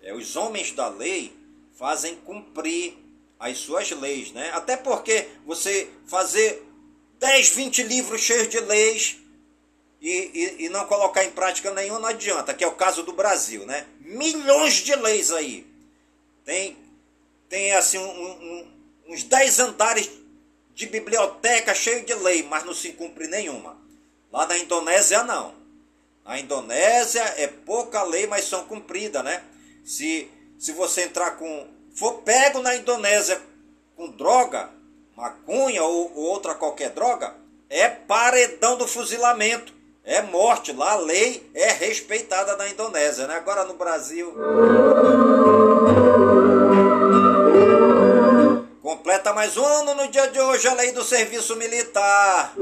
é, 0.00 0.14
os 0.14 0.36
homens 0.36 0.70
da 0.70 0.86
lei 0.86 1.36
fazem 1.76 2.14
cumprir 2.14 2.96
as 3.40 3.58
suas 3.58 3.90
leis, 3.90 4.30
né? 4.30 4.52
Até 4.52 4.76
porque 4.76 5.26
você 5.44 5.90
fazer 6.06 6.64
10, 7.18 7.48
20 7.56 7.82
livros 7.82 8.20
cheios 8.20 8.48
de 8.48 8.60
leis 8.60 9.20
e, 10.00 10.10
e, 10.10 10.64
e, 10.64 10.68
não 10.70 10.86
colocar 10.86 11.24
em 11.24 11.30
prática 11.30 11.70
nenhuma 11.72 12.00
não 12.00 12.08
adianta, 12.08 12.54
que 12.54 12.64
é 12.64 12.66
o 12.66 12.72
caso 12.72 13.02
do 13.02 13.12
Brasil, 13.12 13.66
né? 13.66 13.86
Milhões 14.00 14.74
de 14.74 14.94
leis 14.96 15.30
aí. 15.30 15.66
Tem, 16.44 16.76
tem 17.48 17.72
assim, 17.72 17.98
um, 17.98 18.02
um, 18.02 18.72
uns 19.08 19.22
10 19.24 19.58
andares 19.60 20.10
de 20.74 20.86
biblioteca 20.86 21.74
cheio 21.74 22.04
de 22.04 22.14
lei, 22.14 22.42
mas 22.42 22.64
não 22.64 22.72
se 22.72 22.92
cumpre 22.92 23.26
nenhuma. 23.28 23.76
Lá 24.32 24.46
na 24.46 24.56
Indonésia, 24.56 25.22
não. 25.22 25.54
Na 26.24 26.38
Indonésia 26.38 27.22
é 27.36 27.46
pouca 27.46 28.02
lei, 28.02 28.26
mas 28.26 28.46
são 28.46 28.64
cumpridas, 28.64 29.22
né? 29.22 29.44
Se, 29.84 30.30
se 30.58 30.72
você 30.72 31.02
entrar 31.02 31.32
com. 31.32 31.68
for 31.94 32.22
pego 32.22 32.62
na 32.62 32.74
Indonésia 32.76 33.40
com 33.96 34.10
droga, 34.10 34.70
maconha 35.14 35.82
ou, 35.82 36.16
ou 36.16 36.24
outra 36.24 36.54
qualquer 36.54 36.90
droga, 36.90 37.36
é 37.68 37.88
paredão 37.88 38.78
do 38.78 38.86
fuzilamento. 38.86 39.79
É 40.04 40.22
morte. 40.22 40.72
Lá 40.72 40.92
a 40.92 40.96
lei 40.96 41.48
é 41.54 41.72
respeitada 41.72 42.56
na 42.56 42.68
Indonésia, 42.68 43.26
né? 43.26 43.34
Agora 43.34 43.64
no 43.64 43.74
Brasil. 43.74 44.32
Completa 48.82 49.32
mais 49.32 49.56
um 49.56 49.64
ano 49.64 49.94
no 49.94 50.08
dia 50.08 50.26
de 50.28 50.40
hoje 50.40 50.68
a 50.68 50.74
lei 50.74 50.92
do 50.92 51.04
serviço 51.04 51.56
militar. 51.56 52.54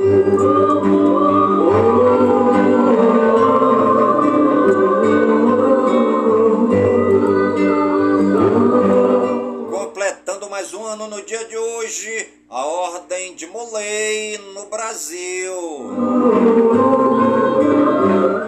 Completando 9.71 10.51
mais 10.51 10.75
um 10.75 10.85
ano 10.85 11.07
no 11.07 11.23
dia 11.23 11.45
de 11.45 11.57
hoje 11.57 12.29
a 12.51 12.67
Ordem 12.67 13.35
de 13.35 13.47
Molay 13.47 14.39
no 14.55 14.67
Brasil. 14.67 15.55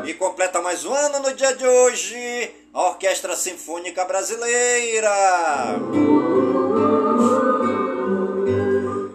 E 0.07 0.15
completa 0.15 0.61
mais 0.61 0.85
um 0.85 0.93
ano 0.93 1.21
no 1.21 1.35
dia 1.35 1.55
de 1.55 1.67
hoje 1.67 2.55
a 2.73 2.89
Orquestra 2.89 3.37
Sinfônica 3.37 4.05
Brasileira. 4.05 5.11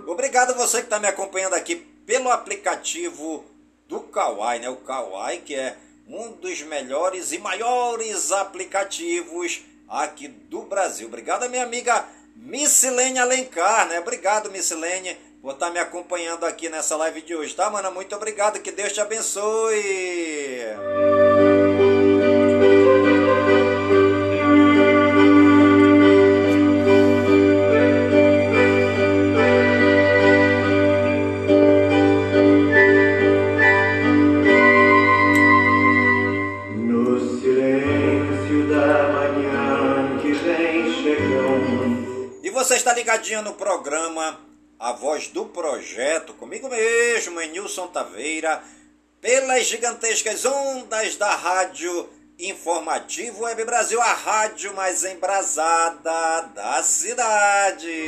Obrigado 0.08 0.56
você 0.56 0.78
que 0.78 0.86
está 0.86 1.00
me 1.00 1.08
acompanhando 1.08 1.54
aqui 1.56 1.76
pelo 1.76 2.30
aplicativo 2.30 3.44
do 3.88 4.00
Kawai, 4.00 4.60
né? 4.60 4.70
O 4.70 4.78
Kawai 4.78 5.38
que 5.38 5.56
é 5.56 5.76
um 6.08 6.32
dos 6.34 6.62
melhores 6.62 7.32
e 7.32 7.38
maiores 7.38 8.32
aplicativos 8.32 9.64
aqui 9.90 10.28
do 10.28 10.62
Brasil. 10.62 11.08
Obrigado 11.08 11.50
minha 11.50 11.64
amiga 11.64 12.06
Missilene 12.36 13.20
Alencar, 13.20 13.88
né? 13.88 14.00
Obrigado, 14.00 14.52
Missilene, 14.52 15.18
por 15.46 15.54
estar 15.54 15.70
me 15.70 15.78
acompanhando 15.78 16.44
aqui 16.44 16.70
nessa 16.70 16.98
live 16.98 17.22
de 17.22 17.36
hoje, 17.36 17.54
tá, 17.56 17.70
mana? 17.70 17.92
Muito 17.92 18.16
obrigado, 18.16 18.60
que 18.62 18.72
Deus 18.72 18.92
te 18.92 19.00
abençoe. 19.00 19.76
você 42.52 42.78
está 42.78 42.94
ligadinho 42.94 43.44
no 43.44 43.54
programa 43.54 44.45
A 44.78 44.92
Voz 44.92 45.30
do 45.30 45.46
Projeto, 45.46 46.34
comigo 46.34 46.70
mesmo, 46.70 47.40
Nilson 47.40 47.88
Taveira, 47.88 48.62
pelas 49.22 49.68
gigantescas 49.68 50.44
ondas 50.44 51.16
da 51.16 51.34
Rádio 51.34 52.10
Informativo 52.38 53.44
Web 53.44 53.64
Brasil, 53.64 54.02
a 54.02 54.14
rádio 54.14 54.76
mais 54.76 55.06
embrasada 55.06 56.42
da 56.54 56.84
cidade. 56.84 58.04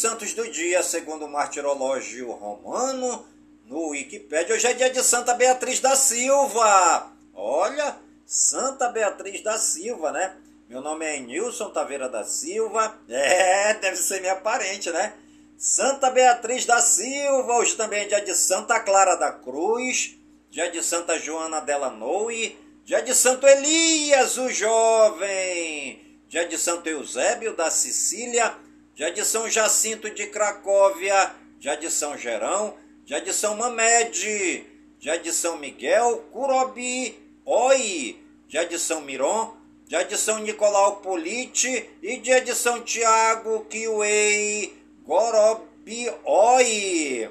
Santos 0.00 0.32
do 0.32 0.50
dia, 0.50 0.82
segundo 0.82 1.26
o 1.26 1.30
martirológio 1.30 2.30
romano, 2.30 3.26
no 3.66 3.88
Wikipédia, 3.88 4.54
hoje 4.54 4.66
é 4.66 4.72
dia 4.72 4.88
de 4.88 5.02
Santa 5.02 5.34
Beatriz 5.34 5.78
da 5.78 5.94
Silva. 5.94 7.12
Olha, 7.34 7.98
Santa 8.24 8.88
Beatriz 8.88 9.42
da 9.42 9.58
Silva, 9.58 10.10
né? 10.10 10.34
Meu 10.70 10.80
nome 10.80 11.04
é 11.04 11.20
Nilson 11.20 11.68
Taveira 11.68 12.08
da 12.08 12.24
Silva. 12.24 12.98
É, 13.10 13.74
deve 13.74 13.96
ser 13.98 14.22
minha 14.22 14.36
parente, 14.36 14.90
né? 14.90 15.12
Santa 15.58 16.10
Beatriz 16.10 16.64
da 16.64 16.80
Silva, 16.80 17.58
hoje 17.58 17.76
também 17.76 18.04
é 18.04 18.08
dia 18.08 18.22
de 18.22 18.34
Santa 18.34 18.80
Clara 18.80 19.16
da 19.16 19.30
Cruz, 19.30 20.16
dia 20.48 20.70
de 20.70 20.82
Santa 20.82 21.18
Joana 21.18 21.60
della 21.60 21.90
Noe, 21.90 22.58
dia 22.86 23.02
de 23.02 23.14
Santo 23.14 23.46
Elias, 23.46 24.38
o 24.38 24.48
jovem, 24.48 26.00
dia 26.26 26.48
de 26.48 26.56
Santo 26.56 26.88
Eusébio 26.88 27.54
da 27.54 27.70
Sicília, 27.70 28.56
já 29.00 29.08
de 29.08 29.24
São 29.24 29.48
Jacinto 29.48 30.10
de 30.10 30.26
Cracóvia, 30.26 31.34
já 31.58 31.74
de 31.74 31.90
São 31.90 32.18
Gerão, 32.18 32.76
já 33.06 33.18
de 33.18 33.32
São 33.32 33.56
Mamede, 33.56 34.66
já 34.98 35.16
de 35.16 35.32
São 35.32 35.56
Miguel, 35.56 36.18
Curobi, 36.30 37.18
Oi, 37.46 38.22
já 38.46 38.62
de 38.64 38.78
São 38.78 39.00
Miron, 39.00 39.56
já 39.88 40.02
de 40.02 40.18
São 40.18 40.40
Nicolau 40.40 40.96
Polite 40.96 41.88
e 42.02 42.18
dia 42.18 42.42
de 42.42 42.54
São 42.54 42.82
Tiago, 42.82 43.64
Kiwei, 43.70 44.78
Gorobi, 45.02 46.12
Oi. 46.22 47.30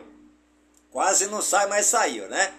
Quase 0.90 1.28
não 1.28 1.40
sai, 1.40 1.68
mas 1.68 1.86
saiu, 1.86 2.28
né? 2.30 2.52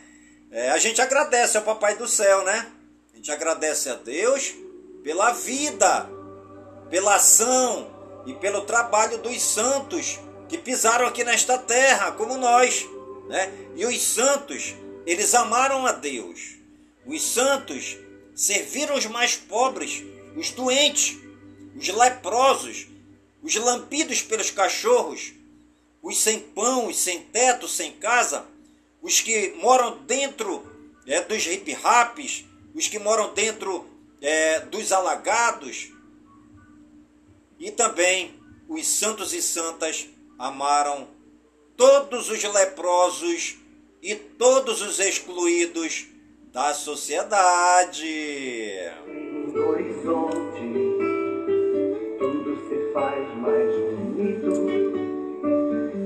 É, 0.53 0.71
a 0.71 0.79
gente 0.79 1.03
agradece 1.03 1.57
ao 1.57 1.65
Papai 1.65 1.97
do 1.97 2.07
Céu, 2.07 2.45
né? 2.45 2.71
A 3.13 3.17
gente 3.17 3.33
agradece 3.33 3.91
a 3.91 3.95
Deus 3.95 4.55
pela 5.03 5.33
vida, 5.33 6.09
pela 6.89 7.17
ação, 7.17 7.90
e 8.27 8.35
pelo 8.35 8.63
trabalho 8.63 9.19
dos 9.19 9.41
santos 9.41 10.19
que 10.49 10.59
pisaram 10.59 11.07
aqui 11.07 11.25
nesta 11.25 11.57
terra, 11.57 12.13
como 12.13 12.37
nós. 12.37 12.87
Né? 13.29 13.53
E 13.77 13.87
os 13.87 14.03
santos, 14.03 14.75
eles 15.07 15.35
amaram 15.35 15.87
a 15.87 15.93
Deus. 15.93 16.57
Os 17.07 17.23
santos 17.23 17.97
serviram 18.35 18.97
os 18.97 19.07
mais 19.07 19.37
pobres, 19.37 20.03
os 20.37 20.51
doentes, 20.51 21.19
os 21.77 21.89
leprosos, 21.89 22.89
os 23.43 23.55
lampidos 23.55 24.23
pelos 24.23 24.51
cachorros, 24.51 25.33
os 26.03 26.19
sem 26.19 26.41
pão, 26.41 26.89
os 26.89 26.99
sem 26.99 27.21
teto, 27.23 27.69
sem 27.69 27.93
casa, 27.93 28.45
os 29.03 29.21
que 29.21 29.55
moram 29.61 29.99
dentro 30.05 30.67
é, 31.07 31.21
dos 31.23 31.45
hip-raps, 31.47 32.45
os 32.75 32.89
que 32.89 32.99
moram 32.99 33.33
dentro 33.35 33.87
é, 34.21 34.61
dos 34.61 34.93
alagados, 34.93 35.91
e 37.61 37.71
também 37.71 38.35
os 38.67 38.87
santos 38.87 39.35
e 39.35 39.43
santas 39.43 40.09
amaram 40.39 41.07
todos 41.77 42.31
os 42.31 42.43
leprosos 42.43 43.59
e 44.03 44.15
todos 44.15 44.81
os 44.81 44.99
excluídos 44.99 46.07
da 46.51 46.73
sociedade. 46.73 48.07
No 49.53 49.69
horizonte, 49.69 50.61
tudo 52.19 52.57
se 52.67 52.93
faz 52.95 53.37
mais 53.37 53.71
bonito. 53.77 54.51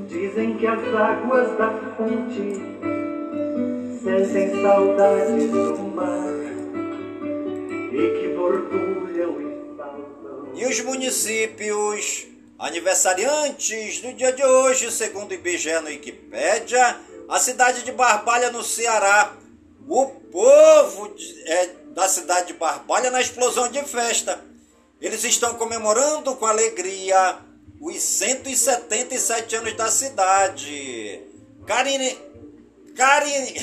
Dizem 0.09 0.57
que 0.59 0.67
as 0.67 0.95
águas 0.95 1.57
da 1.57 1.71
fonte 1.97 2.61
sentem 4.03 4.61
saudades 4.61 5.51
do 5.51 5.79
mar 5.95 6.35
e 7.93 8.21
que 8.21 8.29
borbulham 8.35 9.54
e 10.55 10.64
os 10.67 10.81
municípios 10.81 12.27
aniversariantes 12.59 14.01
do 14.01 14.12
dia 14.12 14.33
de 14.33 14.45
hoje, 14.45 14.90
segundo 14.90 15.33
o 15.33 15.35
IBGE 15.35 15.81
no 15.81 15.88
Wikipédia, 15.88 17.01
a 17.29 17.38
cidade 17.40 17.83
de 17.83 17.93
Barbalha, 17.93 18.51
no 18.51 18.62
Ceará. 18.62 19.35
O 19.87 20.07
povo 20.07 21.09
de, 21.14 21.51
é, 21.51 21.67
da 21.88 22.09
cidade 22.09 22.49
de 22.49 22.53
Barbalha 22.55 23.11
na 23.11 23.21
explosão 23.21 23.69
de 23.69 23.83
festa. 23.83 24.43
Eles 25.01 25.25
estão 25.25 25.55
comemorando 25.55 26.35
com 26.37 26.47
alegria 26.47 27.38
os 27.81 28.01
177 28.01 29.57
anos 29.57 29.77
da 29.77 29.90
cidade. 29.90 31.21
Carine, 31.67 32.17
Carine, 32.97 33.55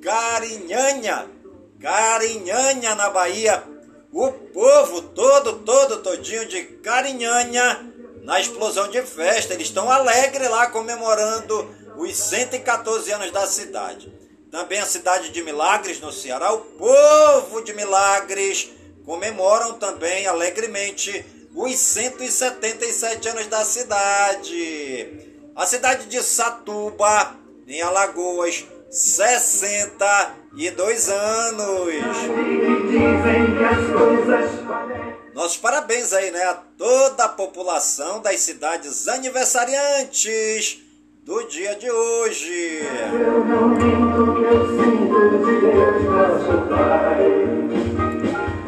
Carinhanha, 0.00 1.30
Carinhanha 1.78 2.94
na 2.94 3.10
Bahia 3.10 3.75
o 4.12 4.32
povo 4.32 5.02
todo, 5.02 5.58
todo, 5.60 6.02
todinho 6.02 6.46
de 6.46 6.62
Carinhanha 6.82 7.92
na 8.22 8.40
explosão 8.40 8.88
de 8.88 9.02
festa. 9.02 9.54
Eles 9.54 9.68
estão 9.68 9.90
alegres 9.90 10.50
lá 10.50 10.68
comemorando 10.68 11.74
os 11.96 12.16
114 12.16 13.12
anos 13.12 13.30
da 13.30 13.46
cidade. 13.46 14.12
Também 14.50 14.80
a 14.80 14.86
cidade 14.86 15.30
de 15.30 15.42
Milagres, 15.42 16.00
no 16.00 16.12
Ceará, 16.12 16.52
o 16.52 16.58
povo 16.58 17.62
de 17.62 17.74
Milagres 17.74 18.70
comemoram 19.04 19.74
também 19.74 20.26
alegremente 20.26 21.24
os 21.54 21.78
177 21.78 23.28
anos 23.28 23.46
da 23.46 23.64
cidade. 23.64 25.26
A 25.54 25.66
cidade 25.66 26.06
de 26.06 26.22
Satuba, 26.22 27.36
em 27.66 27.80
Alagoas, 27.80 28.64
62 30.56 31.08
anos. 31.10 31.94
Nossos 35.34 35.58
parabéns 35.58 36.14
aí, 36.14 36.30
né, 36.30 36.44
a 36.44 36.54
toda 36.54 37.24
a 37.24 37.28
população 37.28 38.22
das 38.22 38.40
cidades 38.40 39.06
aniversariantes 39.06 40.78
do 41.24 41.42
dia 41.48 41.74
de 41.74 41.90
hoje. 41.90 42.80
Eu 43.12 43.44
não 43.44 43.68
minto 43.68 44.34
que 44.34 44.44
eu 44.44 44.66
sinto 44.78 45.44
de 45.44 45.60
Deus 45.60 46.04
nosso 46.04 46.66
Pai. 46.70 47.26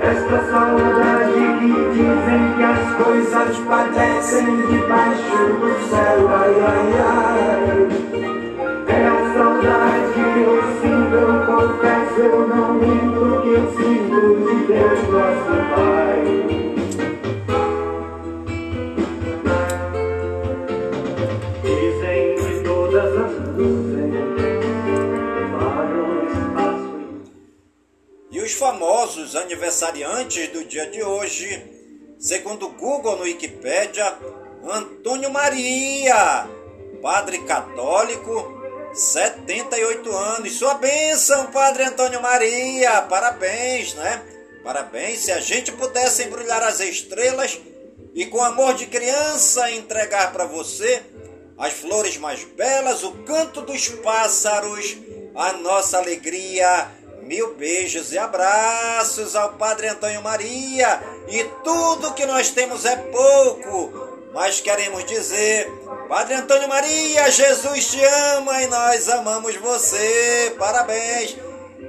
Esta 0.00 0.50
saudade 0.50 1.40
que 1.58 1.70
dizem 1.94 2.42
que 2.56 2.62
as 2.64 2.84
coisas 3.02 3.56
padecem 3.66 4.46
debaixo 4.66 5.38
do 5.58 5.70
céu, 5.88 6.28
ai, 6.28 6.54
ai, 6.60 6.88
ai. 7.00 7.97
Eu 11.18 11.46
confesso, 11.46 12.20
eu 12.20 12.48
não 12.48 12.74
minto 12.74 13.42
que 13.42 13.48
eu 13.48 13.64
sinto 13.72 14.18
de 14.44 14.66
Deus 14.66 15.00
nosso 15.08 15.54
Pai. 15.74 16.22
Dizem 21.62 22.36
que 22.36 22.64
todas 22.64 23.16
as 23.16 23.32
nuvens 23.56 24.26
para 25.50 25.96
espaço. 26.32 26.90
E 28.30 28.40
os 28.40 28.52
famosos 28.54 29.34
aniversariantes 29.36 30.48
do 30.50 30.64
dia 30.64 30.86
de 30.90 31.02
hoje, 31.02 31.62
segundo 32.18 32.66
o 32.66 32.72
Google 32.72 33.16
no 33.16 33.22
Wikipedia, 33.22 34.16
Antônio 34.64 35.30
Maria, 35.30 36.46
padre 37.02 37.38
católico, 37.38 38.57
78 38.94 40.16
anos. 40.16 40.58
Sua 40.58 40.74
bênção, 40.74 41.46
Padre 41.46 41.84
Antônio 41.84 42.20
Maria. 42.20 43.02
Parabéns, 43.02 43.94
né? 43.94 44.22
Parabéns. 44.62 45.20
Se 45.20 45.32
a 45.32 45.40
gente 45.40 45.72
pudesse 45.72 46.24
embrulhar 46.24 46.62
as 46.62 46.80
estrelas 46.80 47.58
e 48.14 48.26
com 48.26 48.42
amor 48.42 48.74
de 48.74 48.86
criança 48.86 49.70
entregar 49.70 50.32
para 50.32 50.44
você, 50.44 51.02
as 51.56 51.72
flores 51.72 52.16
mais 52.16 52.44
belas, 52.44 53.02
o 53.02 53.12
canto 53.24 53.62
dos 53.62 53.88
pássaros, 53.88 54.96
a 55.34 55.52
nossa 55.54 55.98
alegria. 55.98 56.88
Mil 57.22 57.54
beijos 57.56 58.12
e 58.12 58.18
abraços 58.18 59.36
ao 59.36 59.52
Padre 59.52 59.88
Antônio 59.88 60.22
Maria. 60.22 61.02
E 61.28 61.44
tudo 61.62 62.14
que 62.14 62.24
nós 62.24 62.50
temos 62.50 62.86
é 62.86 62.96
pouco, 62.96 64.07
mas 64.32 64.60
queremos 64.60 65.04
dizer: 65.04 65.70
Padre 66.08 66.34
Antônio 66.34 66.68
Maria, 66.68 67.30
Jesus 67.30 67.90
te 67.90 68.04
ama 68.36 68.62
e 68.62 68.66
nós 68.66 69.08
amamos 69.08 69.56
você. 69.56 70.54
Parabéns, 70.58 71.36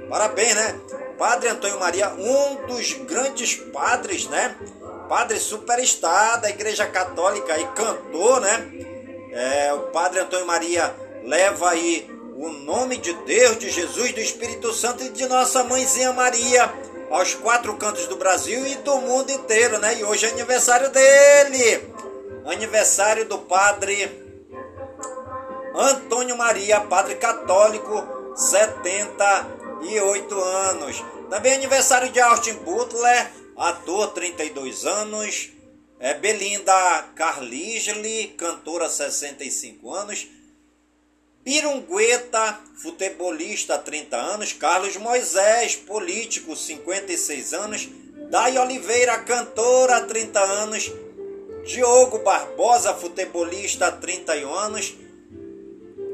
parabéns, 0.08 0.54
né? 0.54 0.80
Padre 1.18 1.50
Antônio 1.50 1.78
Maria, 1.78 2.08
um 2.10 2.66
dos 2.66 2.94
grandes 2.94 3.56
padres, 3.56 4.26
né? 4.28 4.56
Padre 5.08 5.38
superstar 5.38 6.40
da 6.40 6.48
Igreja 6.48 6.86
Católica 6.86 7.58
e 7.58 7.66
cantor, 7.68 8.40
né? 8.40 8.70
É, 9.32 9.72
o 9.74 9.80
Padre 9.90 10.20
Antônio 10.20 10.46
Maria 10.46 10.94
leva 11.24 11.70
aí 11.70 12.08
o 12.36 12.48
nome 12.48 12.96
de 12.96 13.12
Deus, 13.12 13.58
de 13.58 13.68
Jesus, 13.70 14.12
do 14.12 14.20
Espírito 14.20 14.72
Santo 14.72 15.04
e 15.04 15.10
de 15.10 15.26
nossa 15.26 15.62
mãezinha 15.62 16.12
Maria 16.12 16.72
aos 17.10 17.34
quatro 17.34 17.76
cantos 17.76 18.06
do 18.06 18.16
Brasil 18.16 18.66
e 18.66 18.76
do 18.76 18.96
mundo 18.96 19.30
inteiro, 19.30 19.78
né? 19.78 19.98
E 19.98 20.04
hoje 20.04 20.26
é 20.26 20.30
aniversário 20.30 20.88
dele, 20.90 21.92
aniversário 22.50 23.26
do 23.26 23.38
Padre 23.38 24.28
Antônio 25.74 26.36
Maria, 26.36 26.80
Padre 26.80 27.14
Católico, 27.14 28.04
78 28.36 30.40
anos. 30.40 31.02
Também 31.28 31.54
aniversário 31.54 32.10
de 32.10 32.20
Austin 32.20 32.54
Butler, 32.54 33.30
ator, 33.56 34.08
32 34.08 34.84
anos. 34.84 35.50
É 35.98 36.14
Belinda 36.14 36.72
Carlisle, 37.14 38.34
cantora 38.36 38.88
65 38.88 39.94
anos. 39.94 40.26
Pirungueta, 41.44 42.58
futebolista 42.82 43.78
30 43.78 44.16
anos. 44.16 44.52
Carlos 44.52 44.96
Moisés, 44.96 45.76
político 45.76 46.56
56 46.56 47.52
anos. 47.52 47.88
Dai 48.30 48.58
Oliveira, 48.58 49.18
cantora 49.18 50.00
30 50.02 50.40
anos. 50.40 50.90
Diogo 51.64 52.18
Barbosa, 52.20 52.94
futebolista 52.94 53.92
31 53.92 54.54
anos. 54.54 54.94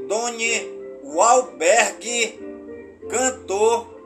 Doni 0.09 0.77
Walberg, 1.03 2.39
cantor 3.09 3.97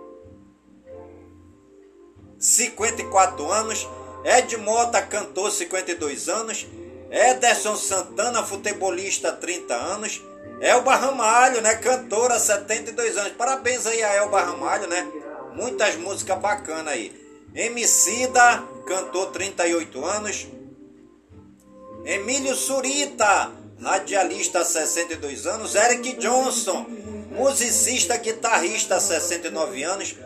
54 2.39 3.51
anos. 3.51 3.89
Ed 4.25 4.57
Mota, 4.59 5.03
cantor, 5.03 5.51
52 5.51 6.29
anos. 6.29 6.67
Ederson 7.11 7.77
Santana, 7.77 8.43
futebolista, 8.45 9.33
30 9.33 9.75
anos. 9.75 10.23
Elba 10.61 10.95
Ramalho, 10.95 11.61
né, 11.63 11.75
cantora, 11.77 12.39
72 12.39 13.17
anos. 13.17 13.33
Parabéns 13.33 13.87
aí 13.87 14.03
a 14.03 14.15
Elba 14.15 14.43
Ramalho, 14.43 14.87
né? 14.87 15.11
Muitas 15.55 15.97
músicas 15.97 16.39
bacanas 16.39 16.93
aí. 16.93 17.13
Emicida, 17.55 18.63
cantor, 18.87 19.31
38 19.33 20.05
anos. 20.05 20.47
Emílio 22.05 22.55
Surita, 22.55 23.53
radialista, 23.81 24.65
62 24.65 25.47
anos. 25.47 25.75
Eric 25.75 26.19
Johnson, 26.21 26.87
musicista, 27.31 28.17
guitarrista, 28.17 28.99
69 29.01 29.85
anos. 29.85 30.17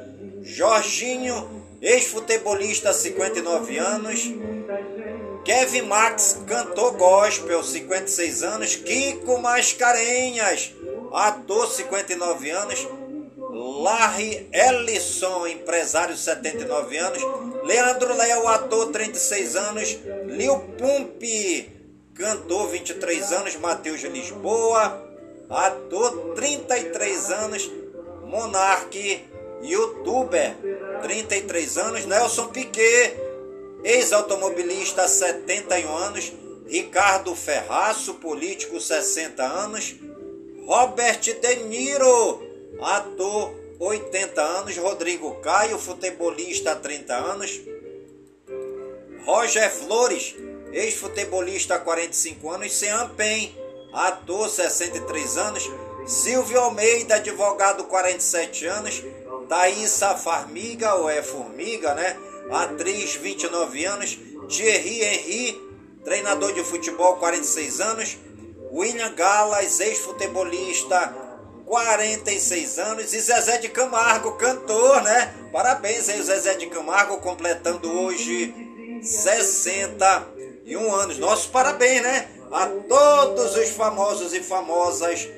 Jorginho 0.44 1.64
ex-futebolista, 1.80 2.92
59 2.92 3.78
anos. 3.78 4.20
Kevin 5.44 5.88
Max, 5.88 6.38
cantor 6.46 6.96
gospel, 6.96 7.62
56 7.62 8.42
anos. 8.42 8.76
Kiko 8.76 9.38
Mascarenhas, 9.38 10.72
ator, 11.12 11.66
59 11.66 12.50
anos. 12.50 12.88
Larry 13.54 14.48
Ellison, 14.52 15.46
empresário, 15.46 16.16
79 16.16 16.98
anos. 16.98 17.22
Leandro 17.62 18.14
Léo, 18.14 18.48
ator, 18.48 18.90
36 18.90 19.56
anos. 19.56 19.98
Lil 20.26 20.58
Pump, 20.76 21.22
cantor, 22.14 22.68
23 22.68 23.32
anos. 23.32 23.56
Matheus 23.56 24.02
Lisboa, 24.02 25.00
ator, 25.48 26.34
33 26.34 27.30
anos. 27.30 27.70
Monarque, 28.24 29.22
youtuber, 29.62 30.56
33 31.02 31.78
anos, 31.78 32.06
Nelson 32.06 32.48
Piquet, 32.48 33.16
ex-automobilista, 33.82 35.08
71 35.08 35.96
anos, 35.96 36.32
Ricardo 36.66 37.34
Ferraço, 37.34 38.14
político, 38.14 38.80
60 38.80 39.42
anos, 39.42 39.94
Robert 40.66 41.20
De 41.20 41.56
Niro, 41.64 42.42
ator, 42.80 43.54
80 43.78 44.40
anos, 44.40 44.76
Rodrigo 44.76 45.34
Caio, 45.36 45.78
futebolista, 45.78 46.76
30 46.76 47.14
anos, 47.14 47.60
Roger 49.24 49.70
Flores, 49.70 50.34
ex-futebolista, 50.72 51.78
45 51.78 52.50
anos, 52.50 52.72
Sean 52.72 53.10
Pen, 53.10 53.56
ator, 53.92 54.48
63 54.48 55.36
anos, 55.36 55.70
Silvio 56.06 56.60
Almeida, 56.60 57.16
advogado, 57.16 57.84
47 57.84 58.66
anos, 58.66 59.02
Thaísa 59.48 60.14
Farmiga, 60.16 60.94
ou 60.96 61.08
é 61.08 61.22
Formiga, 61.22 61.94
né? 61.94 62.16
Atriz, 62.50 63.14
29 63.14 63.84
anos. 63.84 64.18
Thierry 64.48 65.02
Henry, 65.02 65.60
treinador 66.04 66.52
de 66.52 66.62
futebol, 66.62 67.16
46 67.16 67.80
anos. 67.80 68.18
William 68.70 69.14
Gallas, 69.14 69.80
ex-futebolista, 69.80 71.14
46 71.66 72.78
anos. 72.78 73.12
E 73.12 73.20
Zezé 73.20 73.58
de 73.58 73.68
Camargo, 73.68 74.32
cantor, 74.32 75.02
né? 75.02 75.34
Parabéns 75.52 76.08
aí, 76.08 76.22
Zezé 76.22 76.54
de 76.54 76.66
Camargo, 76.66 77.18
completando 77.18 77.90
hoje 77.90 78.54
61 79.02 80.94
anos. 80.94 81.18
Nossos 81.18 81.46
parabéns, 81.46 82.02
né? 82.02 82.28
A 82.52 82.66
todos 82.88 83.56
os 83.56 83.70
famosos 83.70 84.32
e 84.32 84.40
famosas 84.40 85.28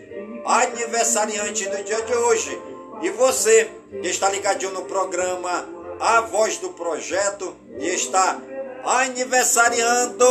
aniversariantes 0.44 1.66
do 1.68 1.82
dia 1.82 2.02
de 2.02 2.14
hoje. 2.14 2.60
E 3.02 3.10
você 3.10 3.70
que 4.02 4.08
está 4.08 4.28
ligadinho 4.28 4.72
no 4.72 4.82
programa 4.82 5.66
A 6.00 6.20
Voz 6.22 6.58
do 6.58 6.70
Projeto 6.70 7.54
e 7.78 7.88
está 7.88 8.38
aniversariando, 8.84 10.26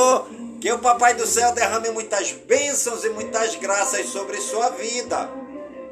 que 0.62 0.72
o 0.72 0.80
Papai 0.80 1.14
do 1.14 1.28
Céu 1.28 1.52
derrame 1.52 1.90
muitas 1.92 2.32
bênçãos 2.32 3.04
e 3.04 3.10
muitas 3.10 3.56
graças 3.56 4.08
sobre 4.08 4.40
sua 4.40 4.70
vida. 4.70 5.45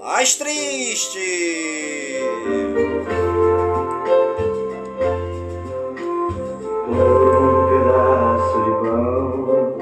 mais 0.00 0.34
triste. 0.34 1.18
Por 6.86 7.36
um 7.36 7.68
pedaço 7.68 8.56
de 8.64 8.70
pão 8.82 9.76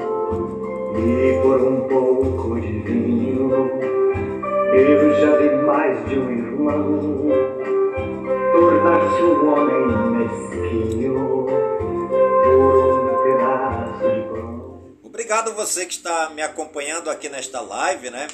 e 0.97 1.41
por 1.41 1.61
um 1.61 1.87
pouco 1.87 2.59
de 2.59 2.79
vinho, 2.79 3.49
eu 4.73 5.21
já 5.21 5.37
vi 5.37 5.49
mais 5.65 6.05
de 6.09 6.19
um 6.19 6.29
irmão 6.29 6.99
tornar-se 8.51 9.21
um 9.23 9.53
homem 9.53 10.27
mesquinho 10.27 11.45
por 12.43 12.75
um 12.87 13.23
pedaço 13.23 14.03
de 14.03 14.21
pão. 14.29 14.81
Obrigado 15.01 15.53
você 15.53 15.85
que 15.85 15.93
está 15.93 16.29
me 16.31 16.41
acompanhando 16.41 17.09
aqui 17.09 17.29
nesta 17.29 17.61
live, 17.61 18.09
né? 18.09 18.27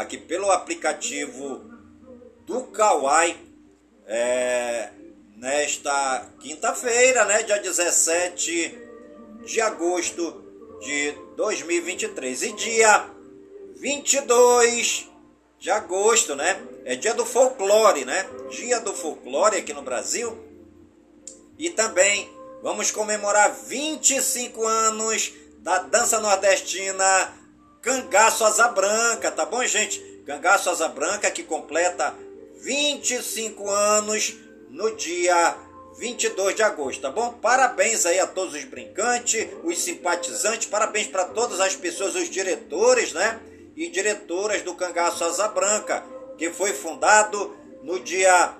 Aqui 0.00 0.16
pelo 0.16 0.50
aplicativo 0.50 1.60
do 2.46 2.62
Kawai, 2.68 3.36
é, 4.06 4.88
nesta 5.36 6.26
quinta-feira, 6.40 7.26
né? 7.26 7.42
Dia 7.42 7.58
17 7.58 8.78
de 9.44 9.60
agosto 9.60 10.42
de 10.80 11.12
2023 11.36 12.42
e 12.44 12.52
dia 12.52 13.10
22 13.76 15.06
de 15.58 15.70
agosto, 15.70 16.34
né? 16.34 16.58
É 16.86 16.96
dia 16.96 17.12
do 17.12 17.26
folclore, 17.26 18.06
né? 18.06 18.26
Dia 18.48 18.80
do 18.80 18.94
folclore 18.94 19.58
aqui 19.58 19.74
no 19.74 19.82
Brasil. 19.82 20.34
E 21.58 21.68
também 21.68 22.26
vamos 22.62 22.90
comemorar 22.90 23.54
25 23.54 24.66
anos 24.66 25.30
da 25.58 25.80
dança 25.80 26.18
nordestina 26.20 27.38
Cangaço 27.82 28.44
Asa 28.44 28.68
Branca, 28.68 29.30
tá 29.30 29.46
bom, 29.46 29.64
gente? 29.64 30.00
Cangaço 30.26 30.68
Asa 30.68 30.88
Branca 30.88 31.30
que 31.30 31.42
completa 31.42 32.14
25 32.62 33.70
anos 33.70 34.36
no 34.68 34.94
dia 34.96 35.56
22 35.98 36.54
de 36.54 36.62
agosto, 36.62 37.00
tá 37.00 37.10
bom? 37.10 37.32
Parabéns 37.40 38.04
aí 38.04 38.18
a 38.18 38.26
todos 38.26 38.54
os 38.54 38.64
brincantes, 38.64 39.48
os 39.64 39.78
simpatizantes, 39.78 40.66
parabéns 40.66 41.06
para 41.06 41.24
todas 41.24 41.58
as 41.58 41.74
pessoas, 41.74 42.14
os 42.14 42.28
diretores, 42.28 43.14
né? 43.14 43.40
E 43.74 43.88
diretoras 43.88 44.60
do 44.60 44.74
Cangaço 44.74 45.24
Asa 45.24 45.48
Branca, 45.48 46.04
que 46.36 46.50
foi 46.50 46.74
fundado 46.74 47.56
no 47.82 47.98
dia 47.98 48.54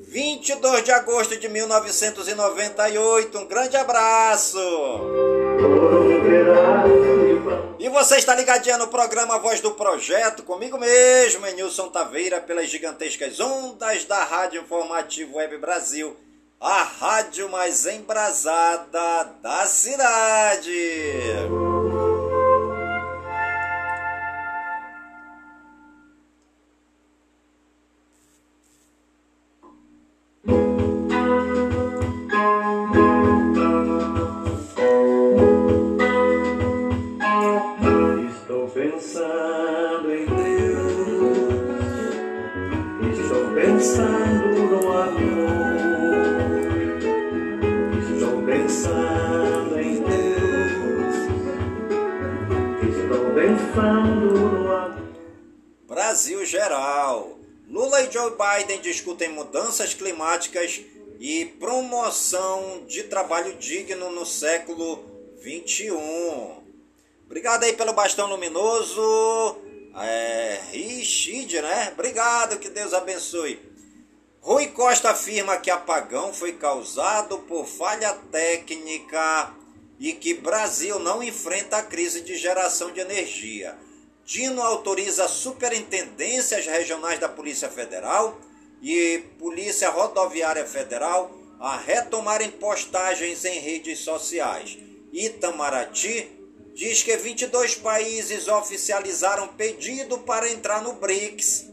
22 0.00 0.84
de 0.84 0.92
agosto 0.92 1.38
de 1.38 1.48
1998. 1.48 3.38
Um 3.38 3.46
grande 3.46 3.76
abraço! 3.78 4.58
E 7.78 7.88
você 7.88 8.16
está 8.16 8.34
ligadinha 8.34 8.78
no 8.78 8.88
programa 8.88 9.38
Voz 9.38 9.60
do 9.60 9.72
Projeto, 9.72 10.42
comigo 10.42 10.78
mesmo, 10.78 11.46
Nilson 11.46 11.88
Taveira, 11.88 12.40
pelas 12.40 12.68
gigantescas 12.68 13.40
ondas 13.40 14.04
da 14.04 14.24
Rádio 14.24 14.62
Informativo 14.62 15.36
Web 15.36 15.58
Brasil 15.58 16.16
a 16.60 16.82
rádio 16.82 17.48
mais 17.48 17.86
embrasada 17.86 19.24
da 19.40 19.64
cidade. 19.66 20.72
Pensando 39.18 40.14
em 40.14 40.26
Deus, 40.26 41.58
estou 43.18 43.52
pensando 43.52 44.48
no 44.70 44.92
amor, 44.92 46.38
estou 48.14 48.42
pensando 48.46 49.80
em 49.80 50.02
Deus, 50.02 51.16
estou 52.94 53.34
pensando 53.34 54.30
no 54.30 54.72
amor. 54.72 55.02
Brasil 55.88 56.44
geral. 56.46 57.36
Lula 57.68 58.02
e 58.02 58.10
Joe 58.10 58.32
Biden 58.32 58.80
discutem 58.80 59.30
mudanças 59.30 59.94
climáticas 59.94 60.80
e 61.18 61.44
promoção 61.44 62.84
de 62.86 63.02
trabalho 63.02 63.56
digno 63.56 64.10
no 64.10 64.24
século 64.24 65.04
21. 65.42 66.57
Obrigado 67.28 67.64
aí 67.64 67.74
pelo 67.74 67.92
bastão 67.92 68.26
luminoso. 68.26 69.58
É, 70.00 70.60
Richide, 70.72 71.60
né? 71.60 71.90
Obrigado, 71.92 72.58
que 72.58 72.70
Deus 72.70 72.94
abençoe. 72.94 73.60
Rui 74.40 74.68
Costa 74.68 75.10
afirma 75.10 75.58
que 75.58 75.70
apagão 75.70 76.32
foi 76.32 76.52
causado 76.54 77.40
por 77.40 77.66
falha 77.66 78.14
técnica 78.32 79.52
e 80.00 80.14
que 80.14 80.32
Brasil 80.32 80.98
não 80.98 81.22
enfrenta 81.22 81.76
a 81.76 81.82
crise 81.82 82.22
de 82.22 82.34
geração 82.34 82.90
de 82.92 83.00
energia. 83.00 83.76
Dino 84.24 84.62
autoriza 84.62 85.28
superintendências 85.28 86.64
regionais 86.64 87.18
da 87.18 87.28
Polícia 87.28 87.68
Federal 87.68 88.40
e 88.80 89.22
Polícia 89.38 89.90
Rodoviária 89.90 90.64
Federal 90.64 91.30
a 91.60 91.76
retomarem 91.76 92.50
postagens 92.52 93.44
em 93.44 93.58
redes 93.58 93.98
sociais. 93.98 94.78
Itamaraty 95.12 96.37
diz 96.78 97.02
que 97.02 97.16
22 97.16 97.74
países 97.74 98.46
oficializaram 98.46 99.48
pedido 99.48 100.20
para 100.20 100.48
entrar 100.48 100.80
no 100.80 100.92
BRICS. 100.92 101.66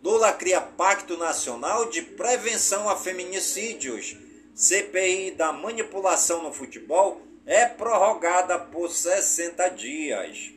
Lula 0.00 0.32
cria 0.32 0.60
Pacto 0.60 1.16
Nacional 1.16 1.86
de 1.86 2.02
Prevenção 2.02 2.88
a 2.88 2.94
Feminicídios. 2.94 4.16
CPI 4.54 5.32
da 5.32 5.52
manipulação 5.52 6.40
no 6.40 6.52
futebol 6.52 7.20
é 7.44 7.66
prorrogada 7.66 8.60
por 8.60 8.92
60 8.92 9.68
dias. 9.70 10.52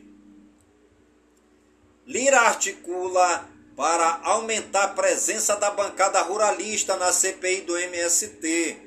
Lira 2.06 2.42
articula 2.42 3.48
para 3.74 4.20
aumentar 4.22 4.84
a 4.84 4.88
presença 4.88 5.56
da 5.56 5.72
bancada 5.72 6.22
ruralista 6.22 6.96
na 6.96 7.12
CPI 7.12 7.62
do 7.62 7.76
MST. 7.76 8.78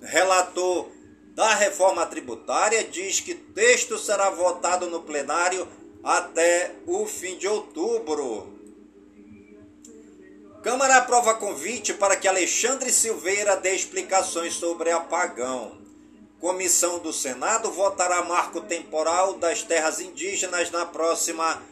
Relator 0.00 0.90
da 1.34 1.54
reforma 1.54 2.04
tributária 2.06 2.84
diz 2.84 3.20
que 3.20 3.34
texto 3.34 3.98
será 3.98 4.30
votado 4.30 4.88
no 4.88 5.02
plenário 5.02 5.66
até 6.02 6.74
o 6.86 7.06
fim 7.06 7.36
de 7.36 7.46
outubro. 7.46 8.58
Câmara 10.62 10.96
aprova 10.96 11.34
convite 11.34 11.94
para 11.94 12.16
que 12.16 12.28
Alexandre 12.28 12.92
Silveira 12.92 13.56
dê 13.56 13.74
explicações 13.74 14.54
sobre 14.54 14.90
apagão. 14.90 15.78
Comissão 16.38 16.98
do 16.98 17.12
Senado 17.12 17.70
votará 17.70 18.22
marco 18.24 18.62
temporal 18.62 19.34
das 19.34 19.62
terras 19.62 20.00
indígenas 20.00 20.70
na 20.70 20.86
próxima 20.86 21.62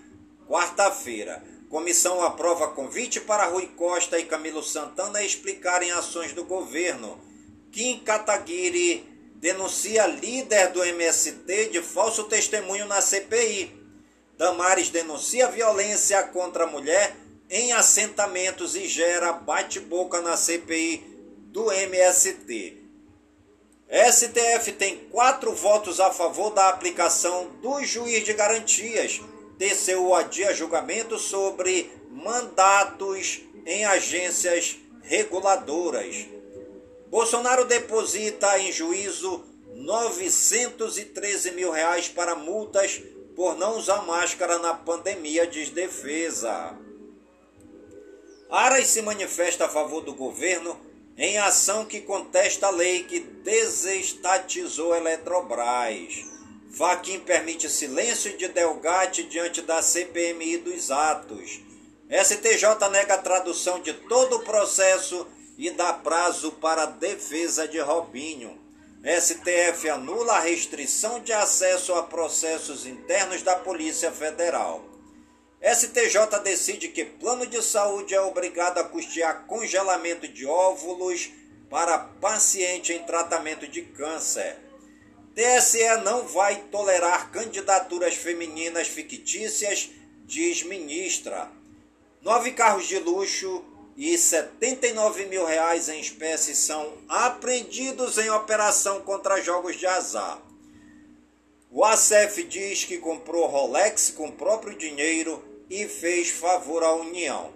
quarta-feira. 0.47 1.43
Comissão 1.71 2.23
aprova 2.23 2.69
convite 2.69 3.21
para 3.21 3.47
Rui 3.47 3.67
Costa 3.77 4.19
e 4.19 4.25
Camilo 4.25 4.63
Santana 4.63 5.23
explicarem 5.23 5.91
ações 5.91 6.33
do 6.33 6.45
governo. 6.45 7.19
Kim 7.71 7.99
Kataguiri 8.01 9.08
denuncia 9.41 10.07
líder 10.07 10.73
do 10.73 10.85
MST 10.85 11.67
de 11.71 11.81
falso 11.81 12.25
testemunho 12.25 12.87
na 12.87 13.01
CPI. 13.01 13.73
Damares 14.37 14.91
denuncia 14.91 15.49
violência 15.49 16.23
contra 16.25 16.65
a 16.65 16.67
mulher 16.67 17.17
em 17.49 17.73
assentamentos 17.73 18.75
e 18.75 18.87
gera 18.87 19.33
bate-boca 19.33 20.21
na 20.21 20.37
CPI 20.37 21.05
do 21.53 21.71
MST. 21.73 22.77
STF 23.91 24.73
tem 24.73 24.97
quatro 25.11 25.55
votos 25.55 25.99
a 25.99 26.13
favor 26.13 26.51
da 26.51 26.69
aplicação 26.69 27.49
do 27.63 27.83
juiz 27.85 28.25
de 28.25 28.35
garantias. 28.35 29.21
TCU 29.57 30.15
adia 30.15 30.55
julgamento 30.55 31.19
sobre 31.19 31.91
mandatos 32.11 33.41
em 33.65 33.85
agências 33.85 34.77
reguladoras. 35.03 36.38
Bolsonaro 37.11 37.65
deposita 37.65 38.59
em 38.59 38.71
juízo 38.71 39.45
913 39.75 41.53
mil 41.53 41.71
reais 41.71 42.09
para 42.09 42.35
multas 42.35 43.01
por 43.35 43.57
não 43.57 43.79
usar 43.79 44.03
máscara 44.03 44.59
na 44.59 44.75
pandemia, 44.75 45.47
diz 45.47 45.71
defesa. 45.71 46.77
Aras 48.51 48.89
se 48.89 49.01
manifesta 49.01 49.67
a 49.67 49.69
favor 49.69 50.03
do 50.03 50.13
governo 50.13 50.79
em 51.17 51.39
ação 51.39 51.85
que 51.85 52.01
contesta 52.01 52.67
a 52.67 52.71
lei 52.71 53.05
que 53.05 53.21
desestatizou 53.21 54.95
Eletrobras. 54.95 56.25
Faquim 56.71 57.21
permite 57.21 57.69
silêncio 57.69 58.37
de 58.37 58.49
Delgatti 58.49 59.23
diante 59.25 59.63
da 59.63 59.81
CPMI 59.83 60.59
dos 60.59 60.91
atos. 60.91 61.61
STJ 62.11 62.89
nega 62.91 63.15
a 63.15 63.19
tradução 63.19 63.81
de 63.81 63.93
todo 63.93 64.37
o 64.37 64.45
processo 64.45 65.27
e 65.59 65.71
dá 65.71 65.93
prazo 65.93 66.53
para 66.53 66.87
defesa 66.87 67.67
de 67.67 67.81
Robinho. 67.81 68.57
STF 69.05 69.91
anula 69.91 70.35
a 70.35 70.41
restrição 70.41 71.21
de 71.21 71.33
acesso 71.33 71.95
a 71.95 72.05
processos 72.05 72.87
internos 72.87 73.43
da 73.43 73.57
Polícia 73.57 74.13
Federal. 74.13 74.85
STJ 75.61 76.39
decide 76.45 76.89
que 76.89 77.05
plano 77.05 77.45
de 77.45 77.61
saúde 77.61 78.15
é 78.15 78.21
obrigado 78.21 78.79
a 78.79 78.85
custear 78.85 79.47
congelamento 79.47 80.29
de 80.29 80.47
óvulos 80.47 81.31
para 81.69 81.99
paciente 81.99 82.93
em 82.93 83.03
tratamento 83.03 83.67
de 83.67 83.83
câncer. 83.83 84.57
TSE 85.35 85.97
não 86.05 86.27
vai 86.27 86.57
tolerar 86.71 87.31
candidaturas 87.31 88.15
femininas 88.15 88.89
fictícias, 88.89 89.91
diz 90.25 90.63
ministra. 90.63 91.51
Nove 92.23 92.53
carros 92.53 92.87
de 92.87 92.99
luxo 92.99 93.65
e 93.99 94.17
79 94.17 95.27
mil 95.27 95.45
reais 95.45 95.89
em 95.89 95.99
espécie 95.99 96.55
são 96.55 96.95
apreendidos 97.09 98.17
em 98.17 98.31
operação 98.31 99.01
contra 99.01 99.43
jogos 99.43 99.77
de 99.77 99.89
azar. 99.89 100.41
O 101.69 101.85
ACF 101.85 102.45
diz 102.45 102.85
que 102.85 102.99
comprou 102.99 103.49
Rolex 103.49 104.11
com 104.11 104.31
próprio 104.31 104.79
dinheiro 104.79 105.45
e 105.69 105.89
fez 105.89 106.31
favor 106.31 106.85
à 106.85 106.95
União. 106.95 107.53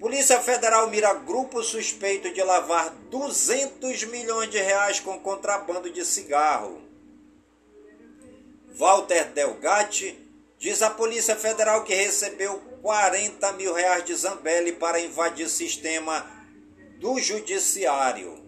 Polícia 0.00 0.40
Federal 0.40 0.90
mira 0.90 1.14
grupo 1.14 1.62
suspeito 1.62 2.28
de 2.32 2.42
lavar 2.42 2.90
200 3.08 4.02
milhões 4.04 4.50
de 4.50 4.58
reais 4.58 4.98
com 4.98 5.16
contrabando 5.20 5.90
de 5.90 6.04
cigarro. 6.04 6.82
Walter 8.74 9.26
Delgatti 9.32 10.18
diz 10.58 10.82
à 10.82 10.90
Polícia 10.90 11.36
Federal 11.36 11.84
que 11.84 11.94
recebeu 11.94 12.67
40 12.88 13.52
mil 13.52 13.74
reais 13.74 14.02
de 14.02 14.14
Zambelli 14.14 14.72
para 14.72 14.98
invadir 14.98 15.50
sistema 15.50 16.24
do 16.98 17.18
Judiciário. 17.18 18.42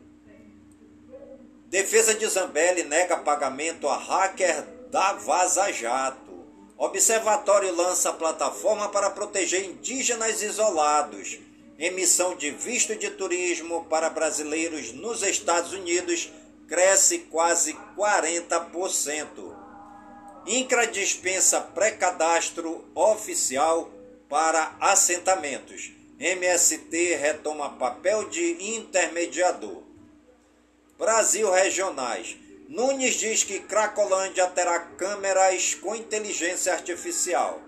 Defesa 1.66 2.14
de 2.14 2.26
Zambelli 2.26 2.84
nega 2.84 3.18
pagamento 3.18 3.86
a 3.86 3.98
hacker 3.98 4.62
da 4.90 5.12
Vaza 5.12 5.70
Jato. 5.70 6.42
Observatório 6.78 7.76
lança 7.76 8.14
plataforma 8.14 8.88
para 8.88 9.10
proteger 9.10 9.62
indígenas 9.66 10.40
isolados. 10.40 11.38
Emissão 11.78 12.34
de 12.34 12.50
visto 12.50 12.96
de 12.96 13.10
turismo 13.10 13.84
para 13.90 14.08
brasileiros 14.08 14.90
nos 14.94 15.22
Estados 15.22 15.74
Unidos 15.74 16.32
cresce 16.66 17.18
quase 17.30 17.76
40%. 17.94 19.54
INCRA 20.46 20.86
dispensa 20.86 21.60
pré-cadastro 21.60 22.88
oficial 22.94 23.99
para 24.30 24.76
assentamentos. 24.80 25.90
MST 26.20 27.16
retoma 27.16 27.70
papel 27.70 28.28
de 28.28 28.76
intermediador. 28.76 29.82
Brasil 30.96 31.50
Regionais. 31.50 32.36
Nunes 32.68 33.14
diz 33.14 33.42
que 33.42 33.58
Cracolândia 33.58 34.46
terá 34.46 34.78
câmeras 34.78 35.74
com 35.74 35.96
inteligência 35.96 36.72
artificial. 36.72 37.60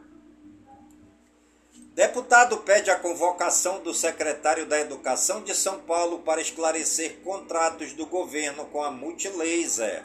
Deputado 1.94 2.58
pede 2.58 2.90
a 2.90 2.98
convocação 2.98 3.80
do 3.80 3.92
secretário 3.92 4.64
da 4.64 4.78
Educação 4.78 5.42
de 5.42 5.54
São 5.54 5.80
Paulo 5.80 6.20
para 6.20 6.40
esclarecer 6.40 7.18
contratos 7.24 7.92
do 7.94 8.06
governo 8.06 8.66
com 8.66 8.82
a 8.82 8.90
Multilaser. 8.90 10.04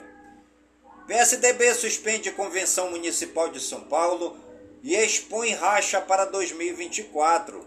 PSDB 1.06 1.74
suspende 1.76 2.32
Convenção 2.32 2.90
Municipal 2.90 3.50
de 3.50 3.62
São 3.62 3.82
Paulo 3.82 4.47
e 4.88 4.96
expõe 4.96 5.52
racha 5.52 6.00
para 6.00 6.24
2024. 6.24 7.62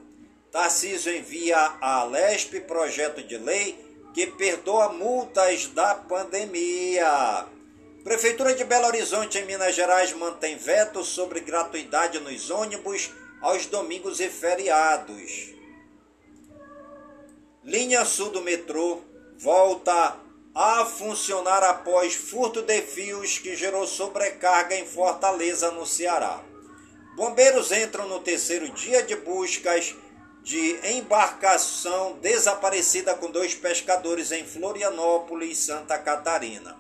Tarcísio 0.51 1.15
envia 1.15 1.55
à 1.79 2.01
Alesp 2.01 2.59
projeto 2.61 3.23
de 3.23 3.37
lei 3.37 3.79
que 4.15 4.27
perdoa 4.27 4.89
multas 4.95 5.67
da 5.67 5.95
pandemia. 5.95 7.45
Prefeitura 8.03 8.55
de 8.55 8.65
Belo 8.65 8.87
Horizonte, 8.87 9.37
em 9.37 9.45
Minas 9.45 9.75
Gerais, 9.75 10.15
mantém 10.15 10.57
veto 10.57 11.05
sobre 11.05 11.41
gratuidade 11.41 12.19
nos 12.21 12.49
ônibus 12.49 13.11
aos 13.43 13.67
domingos 13.67 14.19
e 14.19 14.31
feriados. 14.31 15.53
Linha 17.63 18.07
Sul 18.07 18.31
do 18.31 18.41
metrô 18.41 19.03
volta 19.37 20.17
a 20.55 20.87
funcionar 20.87 21.63
após 21.65 22.15
furto 22.15 22.63
de 22.63 22.81
fios 22.81 23.37
que 23.37 23.55
gerou 23.55 23.87
sobrecarga 23.87 24.75
em 24.75 24.87
Fortaleza, 24.87 25.71
no 25.71 25.85
Ceará. 25.85 26.49
Bombeiros 27.15 27.73
entram 27.73 28.09
no 28.09 28.21
terceiro 28.21 28.69
dia 28.71 29.03
de 29.03 29.17
buscas 29.17 29.95
de 30.43 30.81
embarcação 30.97 32.19
desaparecida 32.21 33.15
com 33.15 33.31
dois 33.31 33.55
pescadores 33.55 34.33
em 34.33 34.45
Florianópolis, 34.45 35.59
Santa 35.59 35.99
Catarina. 35.99 36.79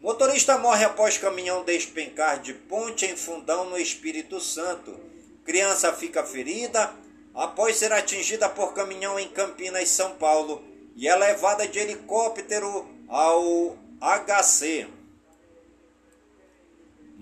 Motorista 0.00 0.58
morre 0.58 0.84
após 0.84 1.18
caminhão 1.18 1.64
despencar 1.64 2.40
de 2.40 2.52
ponte 2.54 3.06
em 3.06 3.16
Fundão, 3.16 3.70
no 3.70 3.78
Espírito 3.78 4.40
Santo. 4.40 4.98
Criança 5.44 5.92
fica 5.92 6.24
ferida 6.24 6.92
após 7.34 7.76
ser 7.76 7.92
atingida 7.92 8.48
por 8.48 8.72
caminhão 8.72 9.18
em 9.18 9.28
Campinas, 9.28 9.88
São 9.88 10.16
Paulo, 10.16 10.64
e 10.94 11.06
é 11.06 11.14
levada 11.14 11.68
de 11.68 11.78
helicóptero 11.78 12.86
ao 13.08 13.76
HC. 14.00 14.95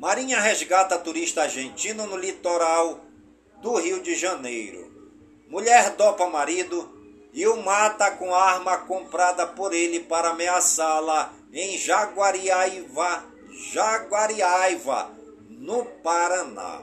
Marinha 0.05 0.39
resgata 0.39 0.99
turista 0.99 1.45
argentino 1.45 2.07
no 2.07 2.19
litoral 2.19 3.01
do 3.63 3.75
Rio 3.77 4.03
de 4.03 4.15
Janeiro. 4.15 4.93
Mulher 5.49 5.97
dopa 5.97 6.27
marido 6.27 6.95
e 7.33 7.47
o 7.47 7.57
mata 7.63 8.11
com 8.11 8.35
arma 8.35 8.77
comprada 8.77 9.47
por 9.47 9.73
ele 9.73 10.01
para 10.01 10.29
ameaçá-la 10.29 11.33
em 11.51 11.79
Jaguariaiva, 11.79 13.25
Jaguariaiva, 13.73 15.11
no 15.49 15.87
Paraná. 15.87 16.83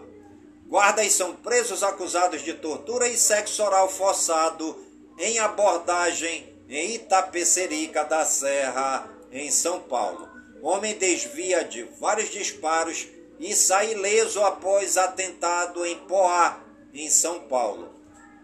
Guardas 0.66 1.14
são 1.14 1.36
presos 1.36 1.84
acusados 1.84 2.42
de 2.42 2.56
tortura 2.56 3.08
e 3.08 3.16
sexo 3.16 3.62
oral 3.62 3.88
forçado 3.88 4.84
em 5.20 5.38
abordagem 5.38 6.52
em 6.68 6.96
Itapecerica 6.96 8.04
da 8.04 8.26
Serra, 8.26 9.08
em 9.32 9.52
São 9.52 9.80
Paulo. 9.80 10.31
Homem 10.62 10.96
desvia 10.98 11.64
de 11.64 11.84
vários 12.00 12.30
disparos 12.30 13.08
e 13.40 13.56
sai 13.56 13.94
ileso 13.94 14.44
após 14.44 14.98
atentado 14.98 15.84
em 15.86 15.98
Poá, 16.00 16.60
em 16.94 17.10
São 17.10 17.40
Paulo. 17.42 17.96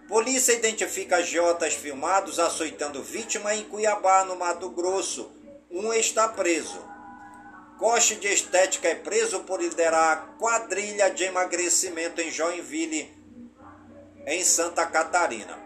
Polícia 0.08 0.54
identifica 0.54 1.18
agiotas 1.18 1.74
filmados 1.74 2.40
açoitando 2.40 3.04
vítima 3.04 3.54
em 3.54 3.66
Cuiabá, 3.66 4.24
no 4.24 4.36
Mato 4.36 4.70
Grosso. 4.70 5.30
Um 5.70 5.94
está 5.94 6.28
preso. 6.30 6.82
Coche 7.78 8.16
de 8.16 8.28
Estética 8.28 8.88
é 8.88 8.96
preso 8.96 9.42
por 9.42 9.62
liderar 9.62 10.36
quadrilha 10.40 11.10
de 11.10 11.26
emagrecimento 11.26 12.22
em 12.22 12.32
Joinville, 12.32 13.12
em 14.26 14.44
Santa 14.44 14.86
Catarina. 14.86 15.60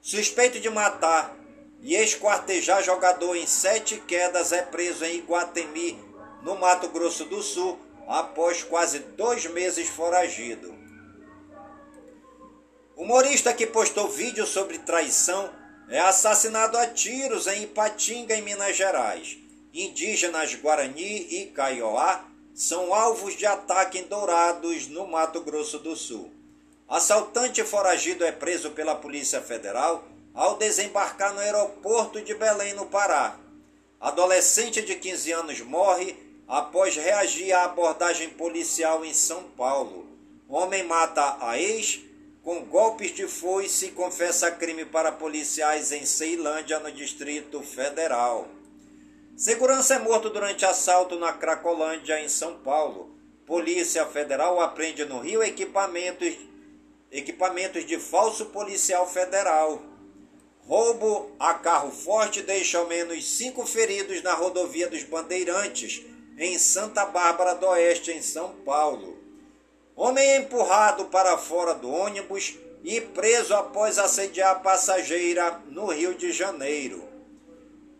Suspeito 0.00 0.58
de 0.58 0.70
matar 0.70 1.36
e 1.82 1.94
esquartejar 1.94 2.82
jogador 2.82 3.36
em 3.36 3.46
sete 3.46 3.96
quedas 4.00 4.52
é 4.52 4.62
preso 4.62 5.04
em 5.04 5.18
Iguatemi, 5.18 5.98
no 6.42 6.56
Mato 6.56 6.88
Grosso 6.88 7.24
do 7.24 7.42
Sul, 7.42 7.78
após 8.06 8.62
quase 8.62 8.98
dois 8.98 9.46
meses 9.46 9.88
foragido. 9.88 10.74
Humorista 12.96 13.54
que 13.54 13.66
postou 13.66 14.08
vídeo 14.08 14.46
sobre 14.46 14.78
traição 14.78 15.50
é 15.88 15.98
assassinado 16.00 16.76
a 16.76 16.86
tiros 16.86 17.46
em 17.46 17.62
Ipatinga, 17.62 18.36
em 18.36 18.42
Minas 18.42 18.76
Gerais. 18.76 19.38
Indígenas 19.72 20.54
Guarani 20.54 21.26
e 21.30 21.46
Kaiowá 21.46 22.24
são 22.54 22.92
alvos 22.92 23.36
de 23.36 23.46
ataque 23.46 23.98
em 23.98 24.04
Dourados, 24.04 24.86
no 24.88 25.06
Mato 25.06 25.40
Grosso 25.40 25.78
do 25.78 25.96
Sul. 25.96 26.30
Assaltante 26.88 27.62
foragido 27.64 28.24
é 28.24 28.32
preso 28.32 28.72
pela 28.72 28.96
Polícia 28.96 29.40
Federal 29.40 30.04
ao 30.34 30.56
desembarcar 30.56 31.34
no 31.34 31.40
aeroporto 31.40 32.20
de 32.20 32.34
Belém, 32.34 32.74
no 32.74 32.86
Pará. 32.86 33.38
Adolescente 34.00 34.80
de 34.82 34.94
15 34.94 35.32
anos 35.32 35.60
morre 35.60 36.16
após 36.48 36.96
reagir 36.96 37.52
à 37.52 37.64
abordagem 37.64 38.30
policial 38.30 39.04
em 39.04 39.12
São 39.14 39.44
Paulo. 39.56 40.06
Homem 40.48 40.82
mata 40.82 41.36
a 41.40 41.58
ex 41.58 42.00
com 42.42 42.64
golpes 42.64 43.14
de 43.14 43.28
foice 43.28 43.86
e 43.86 43.90
confessa 43.90 44.50
crime 44.50 44.84
para 44.84 45.12
policiais 45.12 45.92
em 45.92 46.06
Ceilândia, 46.06 46.80
no 46.80 46.90
Distrito 46.90 47.62
Federal. 47.62 48.48
Segurança 49.36 49.94
é 49.94 49.98
morto 49.98 50.30
durante 50.30 50.64
assalto 50.64 51.18
na 51.18 51.32
Cracolândia, 51.32 52.20
em 52.20 52.28
São 52.28 52.58
Paulo. 52.58 53.14
Polícia 53.46 54.06
Federal 54.06 54.60
apreende 54.60 55.04
no 55.04 55.18
Rio 55.18 55.42
equipamentos, 55.42 56.34
equipamentos 57.10 57.84
de 57.86 57.98
falso 57.98 58.46
policial 58.46 59.06
federal. 59.06 59.89
Roubo 60.70 61.32
a 61.36 61.52
carro 61.52 61.90
forte 61.90 62.42
deixa 62.42 62.78
ao 62.78 62.86
menos 62.86 63.28
cinco 63.28 63.66
feridos 63.66 64.22
na 64.22 64.34
rodovia 64.34 64.86
dos 64.86 65.02
Bandeirantes, 65.02 66.00
em 66.38 66.56
Santa 66.60 67.04
Bárbara 67.06 67.56
do 67.56 67.66
Oeste, 67.66 68.12
em 68.12 68.22
São 68.22 68.54
Paulo. 68.64 69.18
Homem 69.96 70.24
é 70.24 70.36
empurrado 70.36 71.06
para 71.06 71.36
fora 71.36 71.74
do 71.74 71.90
ônibus 71.90 72.56
e 72.84 73.00
preso 73.00 73.52
após 73.52 73.98
assediar 73.98 74.62
passageira 74.62 75.60
no 75.66 75.86
Rio 75.86 76.14
de 76.14 76.30
Janeiro. 76.30 77.02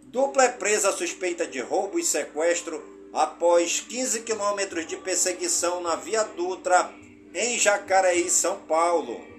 Dupla 0.03 0.45
é 0.45 0.49
presa 0.51 0.93
suspeita 0.93 1.49
de 1.49 1.59
roubo 1.59 1.99
e 1.99 2.05
sequestro 2.05 2.81
após 3.13 3.81
15 3.81 4.21
quilômetros 4.21 4.87
de 4.87 4.97
perseguição 4.97 5.81
na 5.81 5.97
Via 5.97 6.23
Dutra, 6.23 6.89
em 7.35 7.59
Jacareí, 7.59 8.31
São 8.31 8.61
Paulo. 8.61 9.30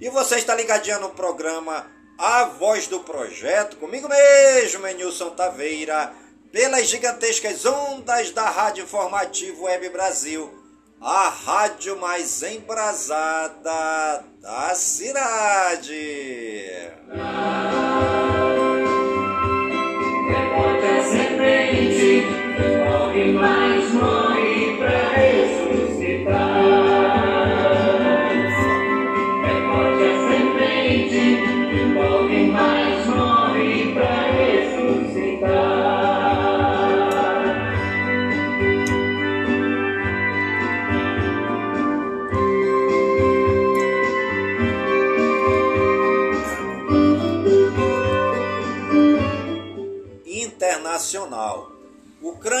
E 0.00 0.08
você 0.08 0.36
está 0.36 0.54
ligadinho 0.54 0.98
no 1.00 1.10
programa 1.10 1.86
A 2.16 2.44
Voz 2.44 2.86
do 2.86 3.00
Projeto, 3.00 3.76
comigo 3.76 4.08
mesmo, 4.08 4.86
Nilson 4.86 5.30
Taveira 5.30 6.14
pelas 6.50 6.88
gigantescas 6.88 7.64
ondas 7.64 8.30
da 8.30 8.48
Rádio 8.48 8.84
Informativo 8.84 9.64
Web 9.64 9.90
Brasil, 9.90 10.52
a 11.00 11.28
rádio 11.28 11.96
mais 11.98 12.42
embrasada 12.42 14.24
da 14.40 14.74
cidade. 14.74 16.00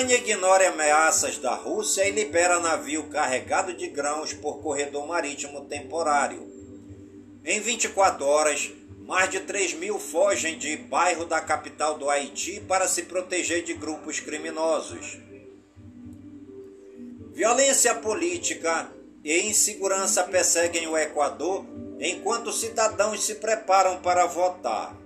Ucrânia 0.00 0.16
ignora 0.16 0.68
ameaças 0.70 1.36
da 1.36 1.54
Rússia 1.54 2.08
e 2.08 2.10
libera 2.10 2.58
navio 2.58 3.10
carregado 3.10 3.74
de 3.74 3.86
grãos 3.86 4.32
por 4.32 4.62
corredor 4.62 5.06
marítimo 5.06 5.66
temporário. 5.66 6.50
Em 7.44 7.60
24 7.60 8.24
horas, 8.24 8.72
mais 9.06 9.28
de 9.28 9.40
3 9.40 9.74
mil 9.74 9.98
fogem 9.98 10.56
de 10.56 10.74
bairro 10.74 11.26
da 11.26 11.38
capital 11.38 11.98
do 11.98 12.08
Haiti 12.08 12.60
para 12.60 12.88
se 12.88 13.02
proteger 13.02 13.62
de 13.62 13.74
grupos 13.74 14.20
criminosos. 14.20 15.18
Violência 17.34 17.94
política 17.96 18.90
e 19.22 19.50
insegurança 19.50 20.24
perseguem 20.24 20.88
o 20.88 20.96
Equador 20.96 21.66
enquanto 22.00 22.54
cidadãos 22.54 23.22
se 23.22 23.34
preparam 23.34 24.00
para 24.00 24.24
votar. 24.24 24.96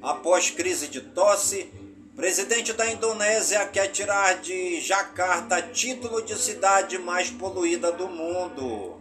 Após 0.00 0.48
crise 0.48 0.88
de 0.88 1.02
tosse, 1.02 1.70
presidente 2.16 2.72
da 2.72 2.88
Indonésia 2.90 3.66
quer 3.66 3.88
tirar 3.88 4.40
de 4.40 4.80
Jacarta 4.80 5.60
título 5.60 6.22
de 6.22 6.38
cidade 6.38 6.96
mais 6.98 7.28
poluída 7.30 7.90
do 7.90 8.08
mundo. 8.08 9.00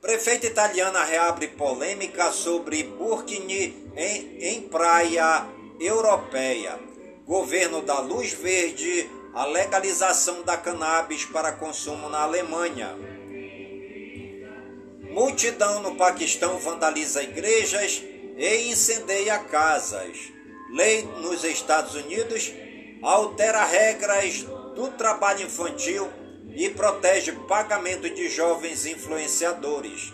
Prefeita 0.00 0.46
italiana 0.46 1.02
reabre 1.02 1.48
polêmica 1.48 2.30
sobre 2.30 2.84
Burkini 2.84 3.90
em, 3.96 4.38
em 4.38 4.60
praia 4.68 5.46
europeia. 5.80 6.78
Governo 7.26 7.82
da 7.82 8.00
luz 8.00 8.32
verde 8.32 9.10
a 9.32 9.46
legalização 9.46 10.42
da 10.42 10.56
cannabis 10.56 11.24
para 11.24 11.52
consumo 11.52 12.08
na 12.08 12.20
Alemanha. 12.20 12.94
Multidão 15.10 15.80
no 15.80 15.96
Paquistão 15.96 16.58
vandaliza 16.58 17.22
igrejas 17.22 18.02
e 18.36 18.70
incendeia 18.70 19.38
casas. 19.38 20.33
Lei 20.74 21.08
nos 21.20 21.44
Estados 21.44 21.94
Unidos 21.94 22.52
altera 23.00 23.64
regras 23.64 24.42
do 24.74 24.88
trabalho 24.88 25.46
infantil 25.46 26.10
e 26.52 26.68
protege 26.68 27.30
pagamento 27.46 28.10
de 28.10 28.28
jovens 28.28 28.84
influenciadores. 28.84 30.12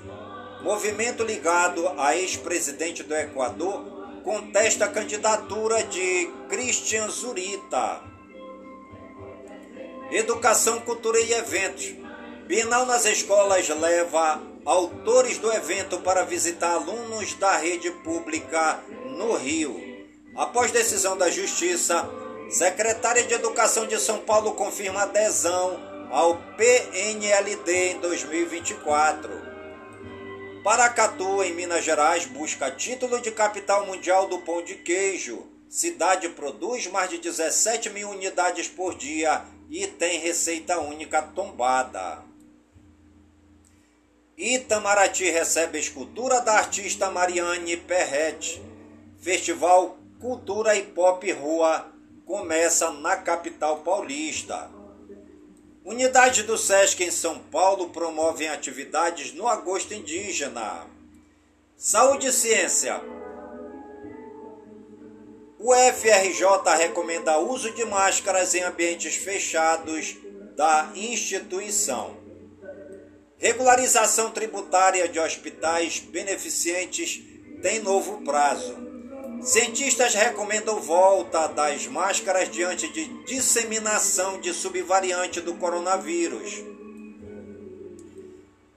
Movimento 0.62 1.24
ligado 1.24 1.88
a 1.96 2.14
ex-presidente 2.14 3.02
do 3.02 3.14
Equador 3.14 4.20
contesta 4.22 4.84
a 4.84 4.88
candidatura 4.90 5.82
de 5.84 6.30
Christian 6.50 7.08
Zurita. 7.08 8.02
Educação, 10.10 10.78
cultura 10.80 11.18
e 11.20 11.32
eventos. 11.32 11.94
Bienal 12.46 12.84
nas 12.84 13.06
escolas 13.06 13.66
leva 13.66 14.42
autores 14.66 15.38
do 15.38 15.50
evento 15.50 16.00
para 16.00 16.26
visitar 16.26 16.72
alunos 16.72 17.32
da 17.32 17.56
rede 17.56 17.90
pública 17.90 18.78
no 19.06 19.36
Rio. 19.36 19.89
Após 20.40 20.72
decisão 20.72 21.18
da 21.18 21.30
Justiça, 21.30 22.08
secretária 22.48 23.22
de 23.24 23.34
Educação 23.34 23.86
de 23.86 24.00
São 24.00 24.20
Paulo 24.20 24.54
confirma 24.54 25.02
adesão 25.02 25.78
ao 26.10 26.38
PNLD 26.56 27.90
em 27.90 28.00
2024. 28.00 29.30
Paracatu, 30.64 31.44
em 31.44 31.52
Minas 31.52 31.84
Gerais, 31.84 32.24
busca 32.24 32.70
título 32.70 33.20
de 33.20 33.30
capital 33.30 33.84
mundial 33.84 34.28
do 34.28 34.38
pão 34.38 34.64
de 34.64 34.76
queijo. 34.76 35.46
Cidade 35.68 36.30
produz 36.30 36.86
mais 36.86 37.10
de 37.10 37.18
17 37.18 37.90
mil 37.90 38.08
unidades 38.08 38.66
por 38.66 38.94
dia 38.94 39.44
e 39.68 39.86
tem 39.86 40.20
receita 40.20 40.80
única 40.80 41.20
tombada. 41.20 42.24
Itamaraty 44.38 45.28
recebe 45.28 45.78
escultura 45.78 46.40
da 46.40 46.54
artista 46.54 47.10
Mariane 47.10 47.76
Perret. 47.76 48.62
Festival 49.18 49.99
Cultura 50.20 50.76
e 50.76 50.82
Pop 50.82 51.32
Rua 51.32 51.90
começa 52.26 52.90
na 52.90 53.16
capital 53.16 53.78
paulista. 53.78 54.70
Unidades 55.82 56.44
do 56.44 56.58
SESC 56.58 57.04
em 57.04 57.10
São 57.10 57.38
Paulo 57.38 57.88
promovem 57.88 58.46
atividades 58.46 59.32
no 59.32 59.48
agosto 59.48 59.94
indígena. 59.94 60.86
Saúde 61.74 62.26
e 62.26 62.32
ciência. 62.32 63.00
O 65.58 65.74
FRJ 65.74 66.76
recomenda 66.76 67.38
uso 67.38 67.72
de 67.72 67.86
máscaras 67.86 68.54
em 68.54 68.62
ambientes 68.62 69.16
fechados 69.16 70.18
da 70.54 70.92
instituição. 70.94 72.14
Regularização 73.38 74.30
tributária 74.32 75.08
de 75.08 75.18
hospitais 75.18 75.98
beneficentes 75.98 77.22
tem 77.62 77.78
novo 77.78 78.20
prazo. 78.22 78.89
Cientistas 79.42 80.14
recomendam 80.14 80.80
volta 80.80 81.46
das 81.48 81.86
máscaras 81.86 82.50
diante 82.50 82.88
de 82.92 83.06
disseminação 83.24 84.38
de 84.38 84.52
subvariante 84.52 85.40
do 85.40 85.54
coronavírus. 85.54 86.62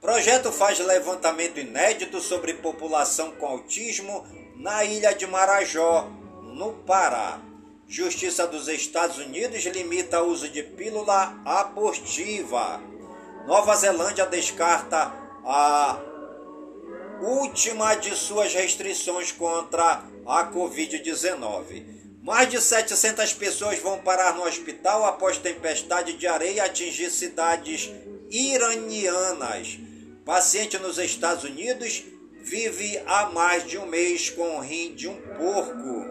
Projeto 0.00 0.50
faz 0.50 0.78
levantamento 0.78 1.60
inédito 1.60 2.18
sobre 2.18 2.54
população 2.54 3.32
com 3.32 3.46
autismo 3.46 4.26
na 4.56 4.84
ilha 4.84 5.12
de 5.12 5.26
Marajó, 5.26 6.08
no 6.54 6.72
Pará. 6.72 7.40
Justiça 7.86 8.46
dos 8.46 8.66
Estados 8.66 9.18
Unidos 9.18 9.62
limita 9.64 10.22
o 10.22 10.28
uso 10.28 10.48
de 10.48 10.62
pílula 10.62 11.38
abortiva. 11.44 12.80
Nova 13.46 13.76
Zelândia 13.76 14.24
descarta 14.24 15.12
a 15.44 15.98
última 17.20 17.94
de 17.96 18.16
suas 18.16 18.54
restrições 18.54 19.30
contra 19.30 20.13
a 20.26 20.50
Covid-19. 20.50 21.84
Mais 22.22 22.48
de 22.48 22.60
700 22.60 23.34
pessoas 23.34 23.78
vão 23.78 23.98
parar 23.98 24.34
no 24.34 24.44
hospital 24.44 25.04
após 25.04 25.36
tempestade 25.36 26.14
de 26.14 26.26
areia 26.26 26.64
atingir 26.64 27.10
cidades 27.10 27.90
iranianas. 28.30 29.78
Paciente 30.24 30.78
nos 30.78 30.98
Estados 30.98 31.44
Unidos 31.44 32.02
vive 32.42 32.98
há 33.06 33.26
mais 33.26 33.66
de 33.66 33.76
um 33.76 33.86
mês 33.86 34.30
com 34.30 34.56
o 34.56 34.60
rim 34.60 34.94
de 34.94 35.06
um 35.06 35.16
porco. 35.36 36.06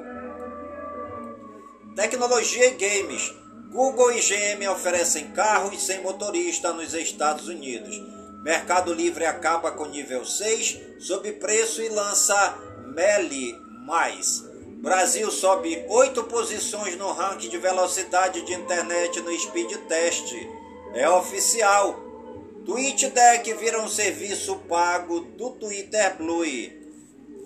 Tecnologia 1.95 2.67
e 2.67 2.71
games. 2.71 3.33
Google 3.71 4.11
e 4.11 4.19
GM 4.19 4.67
oferecem 4.69 5.31
carros 5.31 5.83
sem 5.83 6.01
motorista 6.01 6.71
nos 6.73 6.93
Estados 6.93 7.47
Unidos. 7.47 7.99
Mercado 8.43 8.93
Livre 8.93 9.25
acaba 9.25 9.71
com 9.71 9.85
nível 9.85 10.23
6 10.23 10.79
sob 10.99 11.31
preço 11.33 11.81
e 11.81 11.89
lança 11.89 12.55
Meli 12.93 13.62
Mais. 13.85 14.43
Brasil 14.81 15.29
sobe 15.29 15.85
8 15.89 16.23
posições 16.25 16.97
no 16.97 17.11
ranking 17.11 17.49
de 17.49 17.57
velocidade 17.57 18.41
de 18.41 18.53
internet 18.53 19.21
no 19.21 19.37
Speed 19.37 19.71
Test. 19.87 20.33
É 20.93 21.09
oficial. 21.09 21.99
TweetDeck 22.65 23.53
vira 23.55 23.81
um 23.81 23.87
serviço 23.87 24.55
pago 24.69 25.19
do 25.21 25.51
Twitter 25.51 26.15
Blue. 26.17 26.45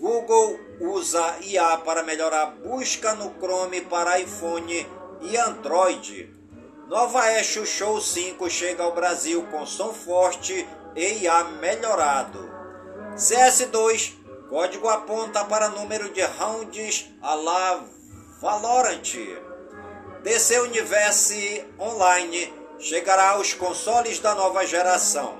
Google 0.00 0.60
usa 0.80 1.38
IA 1.42 1.78
para 1.78 2.04
melhorar 2.04 2.42
a 2.42 2.46
busca 2.46 3.14
no 3.14 3.34
Chrome 3.40 3.80
para 3.80 4.20
iPhone 4.20 4.86
e 5.22 5.36
Android. 5.36 6.32
Nova 6.88 7.32
Echo 7.32 7.66
Show 7.66 8.00
5 8.00 8.48
chega 8.48 8.84
ao 8.84 8.94
Brasil 8.94 9.42
com 9.50 9.66
som 9.66 9.92
forte 9.92 10.66
e 10.94 11.24
IA 11.24 11.44
melhorado. 11.60 12.48
CS2, 13.16 14.14
código 14.48 14.88
aponta 14.88 15.44
para 15.44 15.68
número 15.68 16.10
de 16.10 16.22
rounds 16.22 17.06
a 17.22 17.34
la 17.34 17.84
Valorant. 18.40 19.02
DC 20.22 20.60
Universe 20.60 21.64
Online 21.78 22.52
chegará 22.78 23.30
aos 23.30 23.54
consoles 23.54 24.18
da 24.18 24.34
nova 24.34 24.66
geração. 24.66 25.38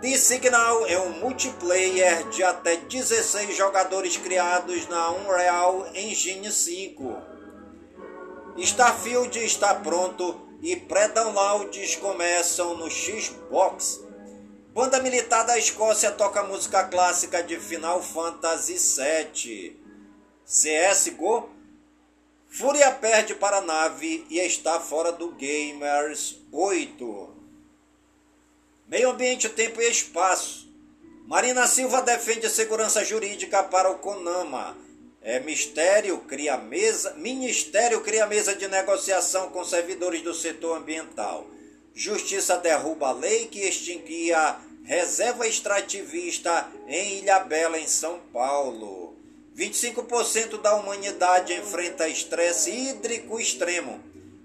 The 0.00 0.16
Signal 0.16 0.86
é 0.86 0.98
um 0.98 1.10
multiplayer 1.10 2.28
de 2.30 2.42
até 2.42 2.76
16 2.76 3.54
jogadores 3.54 4.16
criados 4.16 4.88
na 4.88 5.10
Unreal 5.10 5.88
Engine 5.94 6.50
5. 6.50 7.18
Starfield 8.56 9.38
está 9.44 9.74
pronto 9.74 10.48
e 10.62 10.76
pré-downloads 10.76 11.96
começam 11.96 12.76
no 12.76 12.90
Xbox. 12.90 14.00
Banda 14.72 15.00
militar 15.00 15.42
da 15.42 15.58
Escócia 15.58 16.12
toca 16.12 16.44
música 16.44 16.84
clássica 16.84 17.42
de 17.42 17.58
Final 17.58 18.00
Fantasy 18.00 18.76
VII. 18.76 19.76
CSGO 20.44 21.50
Fúria 22.48 22.92
perde 22.92 23.34
para 23.34 23.58
a 23.58 23.60
nave 23.60 24.24
e 24.30 24.38
está 24.38 24.78
fora 24.78 25.10
do 25.10 25.32
Gamers 25.32 26.38
8. 26.52 27.36
Meio 28.86 29.10
ambiente, 29.10 29.48
tempo 29.48 29.82
e 29.82 29.90
espaço. 29.90 30.68
Marina 31.26 31.66
Silva 31.66 32.00
defende 32.02 32.48
segurança 32.48 33.04
jurídica 33.04 33.64
para 33.64 33.90
o 33.90 33.98
CONAMA. 33.98 34.78
É, 35.20 35.40
mistério 35.40 36.16
cria 36.18 36.56
mesa, 36.56 37.14
Ministério 37.14 38.02
cria 38.02 38.24
mesa 38.24 38.54
de 38.54 38.68
negociação 38.68 39.50
com 39.50 39.64
servidores 39.64 40.22
do 40.22 40.32
setor 40.32 40.78
ambiental. 40.78 41.46
Justiça 41.94 42.56
derruba 42.56 43.08
a 43.08 43.12
lei 43.12 43.46
que 43.46 43.60
extinguia 43.60 44.56
reserva 44.84 45.46
extrativista 45.46 46.68
em 46.88 47.18
Ilhabela, 47.18 47.78
em 47.78 47.86
São 47.86 48.18
Paulo. 48.32 49.14
25% 49.56 50.60
da 50.60 50.74
humanidade 50.74 51.52
enfrenta 51.52 52.08
estresse 52.08 52.70
hídrico 52.70 53.38
extremo. 53.38 54.00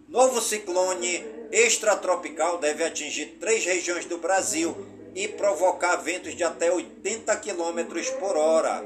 Novo 0.10 0.42
ciclone 0.42 1.24
extratropical 1.52 2.58
deve 2.58 2.84
atingir 2.84 3.38
três 3.40 3.64
regiões 3.64 4.06
do 4.06 4.18
Brasil 4.18 4.76
e 5.16 5.28
provocar 5.28 5.96
ventos 5.98 6.36
de 6.36 6.44
até 6.44 6.72
80 6.72 7.36
km 7.38 8.20
por 8.20 8.36
hora. 8.36 8.84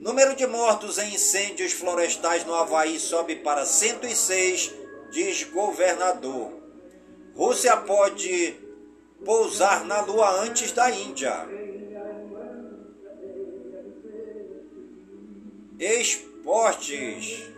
Número 0.00 0.34
de 0.34 0.46
mortos 0.46 0.98
em 0.98 1.14
incêndios 1.14 1.72
florestais 1.72 2.44
no 2.44 2.54
Havaí 2.54 2.98
sobe 2.98 3.36
para 3.36 3.66
106, 3.66 4.72
diz 5.12 5.44
governador. 5.44 6.61
Rússia 7.34 7.76
pode 7.78 8.56
pousar 9.24 9.84
na 9.84 10.00
Lua 10.02 10.42
antes 10.42 10.72
da 10.72 10.90
Índia. 10.90 11.48
Esportes. 15.78 17.50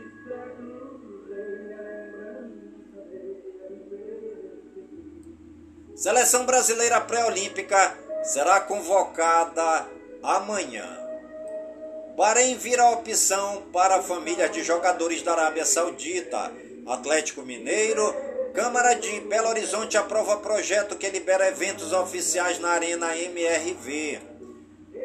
Seleção 5.94 6.44
brasileira 6.44 7.00
pré-olímpica 7.00 7.96
será 8.24 8.60
convocada 8.60 9.86
amanhã. 10.22 11.04
Bahrein 12.16 12.56
vira 12.56 12.90
opção 12.90 13.62
para 13.72 13.96
a 13.96 14.02
família 14.02 14.48
de 14.48 14.62
jogadores 14.62 15.22
da 15.22 15.32
Arábia 15.32 15.64
Saudita. 15.64 16.52
Atlético 16.86 17.42
Mineiro, 17.42 18.14
Câmara 18.54 18.94
de 18.94 19.18
Belo 19.22 19.48
Horizonte 19.48 19.98
aprova 19.98 20.36
projeto 20.36 20.94
que 20.94 21.10
libera 21.10 21.48
eventos 21.48 21.92
oficiais 21.92 22.60
na 22.60 22.68
Arena 22.68 23.18
MRV. 23.18 24.20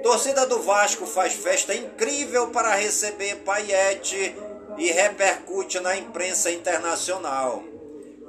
Torcida 0.04 0.45
do 0.45 0.62
Vasco 0.62 1.08
faz 1.08 1.34
festa 1.34 1.74
incrível 1.74 2.50
para 2.50 2.76
receber 2.76 3.38
Paiete 3.38 4.36
e 4.78 4.91
repercute 4.91 5.80
na 5.80 5.97
imprensa 5.97 6.52
internacional. 6.52 7.64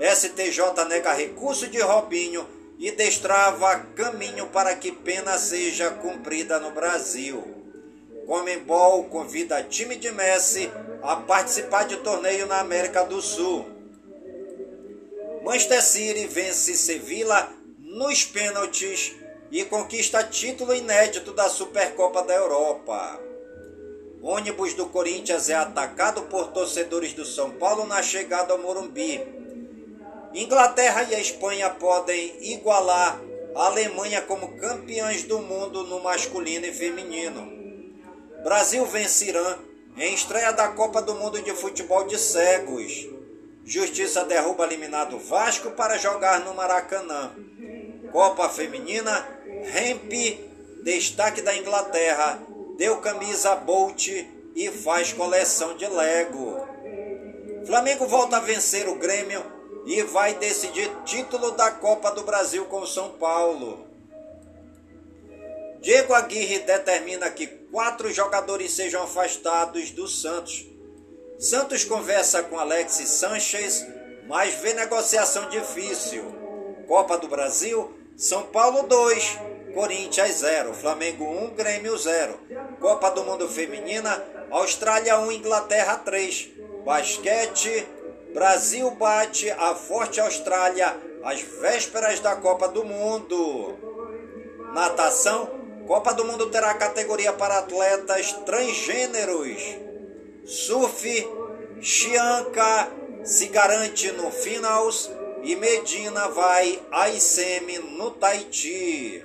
STJ 0.00 0.86
nega 0.88 1.12
recurso 1.12 1.66
de 1.66 1.80
Robinho 1.82 2.48
e 2.78 2.90
destrava 2.90 3.76
caminho 3.94 4.46
para 4.46 4.74
que 4.74 4.90
pena 4.90 5.36
seja 5.36 5.90
cumprida 5.90 6.58
no 6.58 6.70
Brasil. 6.70 7.44
Comembol 8.26 9.04
convida 9.04 9.62
time 9.62 9.96
de 9.96 10.10
Messi 10.12 10.72
a 11.02 11.16
participar 11.16 11.84
de 11.84 11.98
torneio 11.98 12.46
na 12.46 12.60
América 12.60 13.04
do 13.04 13.20
Sul. 13.20 13.69
Manchester 15.42 15.82
City 15.82 16.26
vence 16.26 16.76
Sevilla 16.76 17.50
nos 17.78 18.24
pênaltis 18.24 19.14
e 19.50 19.64
conquista 19.64 20.22
título 20.22 20.74
inédito 20.74 21.32
da 21.32 21.48
Supercopa 21.48 22.22
da 22.22 22.34
Europa. 22.34 23.18
Ônibus 24.22 24.74
do 24.74 24.86
Corinthians 24.86 25.48
é 25.48 25.54
atacado 25.54 26.22
por 26.24 26.48
torcedores 26.48 27.14
do 27.14 27.24
São 27.24 27.52
Paulo 27.52 27.86
na 27.86 28.02
chegada 28.02 28.52
ao 28.52 28.58
Morumbi. 28.58 29.20
Inglaterra 30.34 31.04
e 31.04 31.20
Espanha 31.20 31.70
podem 31.70 32.36
igualar 32.52 33.18
a 33.54 33.66
Alemanha 33.66 34.20
como 34.20 34.58
campeãs 34.58 35.22
do 35.22 35.38
mundo 35.38 35.84
no 35.84 36.00
masculino 36.00 36.66
e 36.66 36.72
feminino. 36.72 37.50
Brasil 38.44 38.84
vence 38.84 39.24
Irã 39.24 39.58
em 39.96 40.14
estreia 40.14 40.52
da 40.52 40.68
Copa 40.68 41.00
do 41.00 41.14
Mundo 41.14 41.40
de 41.42 41.52
Futebol 41.52 42.06
de 42.06 42.18
Cegos. 42.18 43.19
Justiça 43.64 44.24
derruba 44.24 44.64
eliminado 44.64 45.18
Vasco 45.18 45.70
para 45.72 45.98
jogar 45.98 46.40
no 46.40 46.54
Maracanã. 46.54 47.32
Copa 48.10 48.48
Feminina, 48.48 49.28
Hemp, 49.74 50.12
destaque 50.82 51.42
da 51.42 51.56
Inglaterra, 51.56 52.40
deu 52.76 52.98
camisa 52.98 53.54
Bolt 53.54 54.08
e 54.54 54.70
faz 54.70 55.12
coleção 55.12 55.76
de 55.76 55.86
Lego. 55.86 56.66
Flamengo 57.66 58.06
volta 58.06 58.38
a 58.38 58.40
vencer 58.40 58.88
o 58.88 58.96
Grêmio 58.96 59.44
e 59.86 60.02
vai 60.02 60.34
decidir 60.34 60.90
título 61.04 61.52
da 61.52 61.70
Copa 61.70 62.10
do 62.10 62.24
Brasil 62.24 62.64
com 62.66 62.84
São 62.86 63.10
Paulo. 63.10 63.86
Diego 65.80 66.12
Aguirre 66.12 66.58
determina 66.60 67.30
que 67.30 67.46
quatro 67.46 68.12
jogadores 68.12 68.72
sejam 68.72 69.02
afastados 69.02 69.90
do 69.90 70.06
Santos. 70.06 70.66
Santos 71.40 71.84
conversa 71.84 72.42
com 72.42 72.58
Alexis 72.58 73.08
Sanches, 73.08 73.86
mas 74.28 74.56
vê 74.56 74.74
negociação 74.74 75.48
difícil. 75.48 76.22
Copa 76.86 77.16
do 77.16 77.28
Brasil, 77.28 77.90
São 78.14 78.42
Paulo 78.42 78.82
2, 78.82 79.38
Corinthians 79.72 80.34
0, 80.34 80.74
Flamengo 80.74 81.24
1, 81.24 81.54
Grêmio 81.54 81.96
0. 81.96 82.38
Copa 82.78 83.10
do 83.12 83.24
Mundo 83.24 83.48
Feminina, 83.48 84.22
Austrália 84.50 85.18
1, 85.18 85.32
Inglaterra 85.32 85.96
3. 85.96 86.50
Basquete, 86.84 87.88
Brasil 88.34 88.90
bate 88.90 89.50
a 89.50 89.74
forte 89.74 90.20
Austrália 90.20 90.94
às 91.24 91.40
vésperas 91.40 92.20
da 92.20 92.36
Copa 92.36 92.68
do 92.68 92.84
Mundo. 92.84 93.78
Natação, 94.74 95.48
Copa 95.86 96.12
do 96.12 96.22
Mundo 96.22 96.50
terá 96.50 96.74
categoria 96.74 97.32
para 97.32 97.60
atletas 97.60 98.30
transgêneros. 98.44 99.88
Surf, 100.44 101.04
Chianca 101.80 102.92
se 103.22 103.46
garante 103.46 104.10
no 104.12 104.30
finals 104.30 105.10
e 105.42 105.56
Medina 105.56 106.28
vai 106.28 106.82
a 106.90 107.08
ICM 107.08 107.78
no 107.96 108.10
Tahiti. 108.10 109.24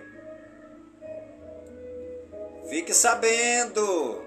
Fique 2.69 2.93
sabendo! 2.93 4.23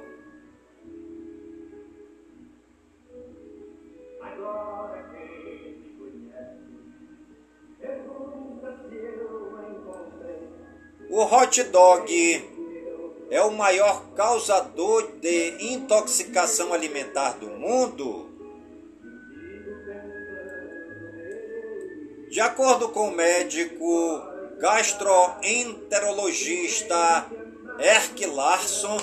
O 11.11 11.25
hot 11.25 11.65
dog 11.65 12.58
é 13.31 13.43
o 13.43 13.51
maior 13.51 14.05
causador 14.15 15.07
de 15.21 15.73
intoxicação 15.73 16.73
alimentar 16.73 17.33
do 17.39 17.49
mundo? 17.49 18.27
De 22.31 22.41
acordo 22.41 22.89
com 22.91 23.09
o 23.09 23.15
médico 23.15 24.23
gastroenterologista 24.59 27.27
Erk 27.79 28.27
Larson, 28.27 28.99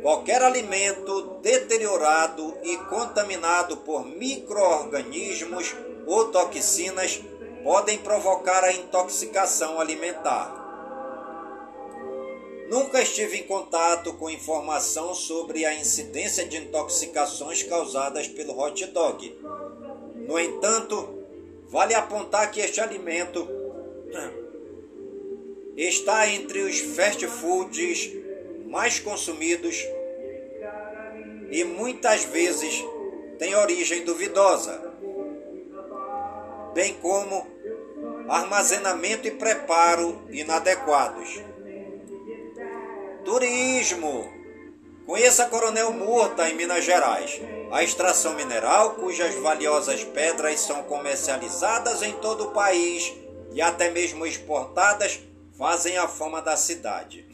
qualquer 0.00 0.40
alimento 0.42 1.38
deteriorado 1.42 2.56
e 2.62 2.78
contaminado 2.88 3.76
por 3.78 4.06
microorganismos 4.06 5.74
ou 6.06 6.28
toxinas 6.28 7.20
podem 7.62 7.98
provocar 7.98 8.64
a 8.64 8.72
intoxicação 8.72 9.78
alimentar. 9.80 10.61
Nunca 12.72 13.02
estive 13.02 13.36
em 13.36 13.42
contato 13.42 14.14
com 14.14 14.30
informação 14.30 15.14
sobre 15.14 15.66
a 15.66 15.74
incidência 15.74 16.46
de 16.46 16.56
intoxicações 16.56 17.62
causadas 17.62 18.26
pelo 18.28 18.58
hot 18.58 18.86
dog. 18.86 19.38
No 20.26 20.38
entanto, 20.40 21.22
vale 21.68 21.92
apontar 21.92 22.50
que 22.50 22.60
este 22.60 22.80
alimento 22.80 23.46
está 25.76 26.26
entre 26.28 26.60
os 26.60 26.80
fast 26.80 27.26
foods 27.26 28.10
mais 28.64 28.98
consumidos 28.98 29.76
e 31.50 31.64
muitas 31.64 32.24
vezes 32.24 32.82
tem 33.38 33.54
origem 33.54 34.02
duvidosa, 34.02 34.94
bem 36.72 36.94
como 36.94 37.46
armazenamento 38.30 39.28
e 39.28 39.30
preparo 39.30 40.26
inadequados. 40.30 41.51
Turismo. 43.24 44.32
Conheça 45.06 45.46
Coronel 45.46 45.92
Murta, 45.92 46.48
em 46.48 46.54
Minas 46.54 46.84
Gerais. 46.84 47.40
A 47.70 47.82
extração 47.82 48.34
mineral, 48.34 48.94
cujas 48.94 49.34
valiosas 49.36 50.04
pedras 50.04 50.60
são 50.60 50.82
comercializadas 50.84 52.02
em 52.02 52.12
todo 52.14 52.44
o 52.44 52.50
país 52.50 53.12
e 53.52 53.60
até 53.60 53.90
mesmo 53.90 54.26
exportadas, 54.26 55.20
fazem 55.56 55.96
a 55.98 56.08
fama 56.08 56.40
da 56.40 56.56
cidade. 56.56 57.26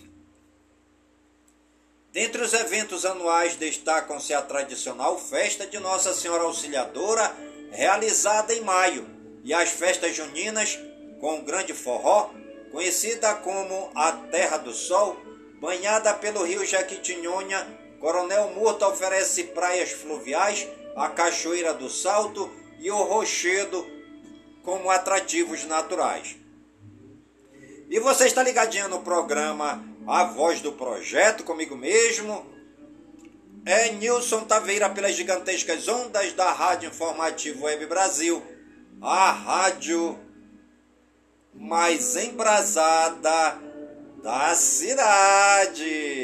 Dentre 2.13 2.43
os 2.43 2.53
eventos 2.53 3.05
anuais 3.05 3.57
destacam-se 3.57 4.35
a 4.35 4.43
tradicional 4.43 5.19
festa 5.19 5.67
de 5.67 5.79
Nossa 5.79 6.15
Senhora 6.15 6.45
Auxiliadora, 6.45 7.35
realizada 7.71 8.55
em 8.55 8.61
maio, 8.63 9.09
e 9.45 9.55
as 9.55 9.71
festas 9.71 10.17
juninas, 10.17 10.79
com 11.21 11.39
o 11.39 11.43
grande 11.43 11.73
forró, 11.73 12.31
conhecida 12.73 13.35
como 13.37 13.91
a 13.95 14.13
Terra 14.13 14.57
do 14.57 14.73
Sol, 14.73 15.28
Banhada 15.61 16.15
pelo 16.15 16.45
rio 16.45 16.65
Jequitinhonha, 16.65 17.67
Coronel 18.01 18.51
Murta 18.51 18.87
oferece 18.87 19.45
praias 19.45 19.91
fluviais, 19.91 20.69
a 20.95 21.09
Cachoeira 21.09 21.75
do 21.75 21.91
Salto 21.91 22.51
e 22.79 22.91
o 22.91 23.03
Rochedo 23.03 23.85
como 24.63 24.91
atrativos 24.91 25.65
naturais. 25.65 26.37
E 27.91 27.99
você 27.99 28.27
está 28.27 28.43
ligadinho 28.43 28.89
no 28.89 29.01
programa 29.01 29.85
A 30.07 30.25
Voz 30.25 30.61
do 30.61 30.73
Projeto, 30.73 31.43
comigo 31.43 31.77
mesmo, 31.77 32.47
é 33.65 33.91
Nilson 33.93 34.45
Taveira 34.45 34.89
pelas 34.91 35.17
gigantescas 35.17 35.89
ondas 35.89 36.33
da 36.35 36.53
Rádio 36.53 36.89
Informativo 36.89 37.65
Web 37.65 37.87
Brasil, 37.87 38.43
a 39.01 39.33
rádio 39.33 40.19
mais 41.53 42.15
embrasada 42.17 43.68
da 44.23 44.55
cidade. 44.55 46.19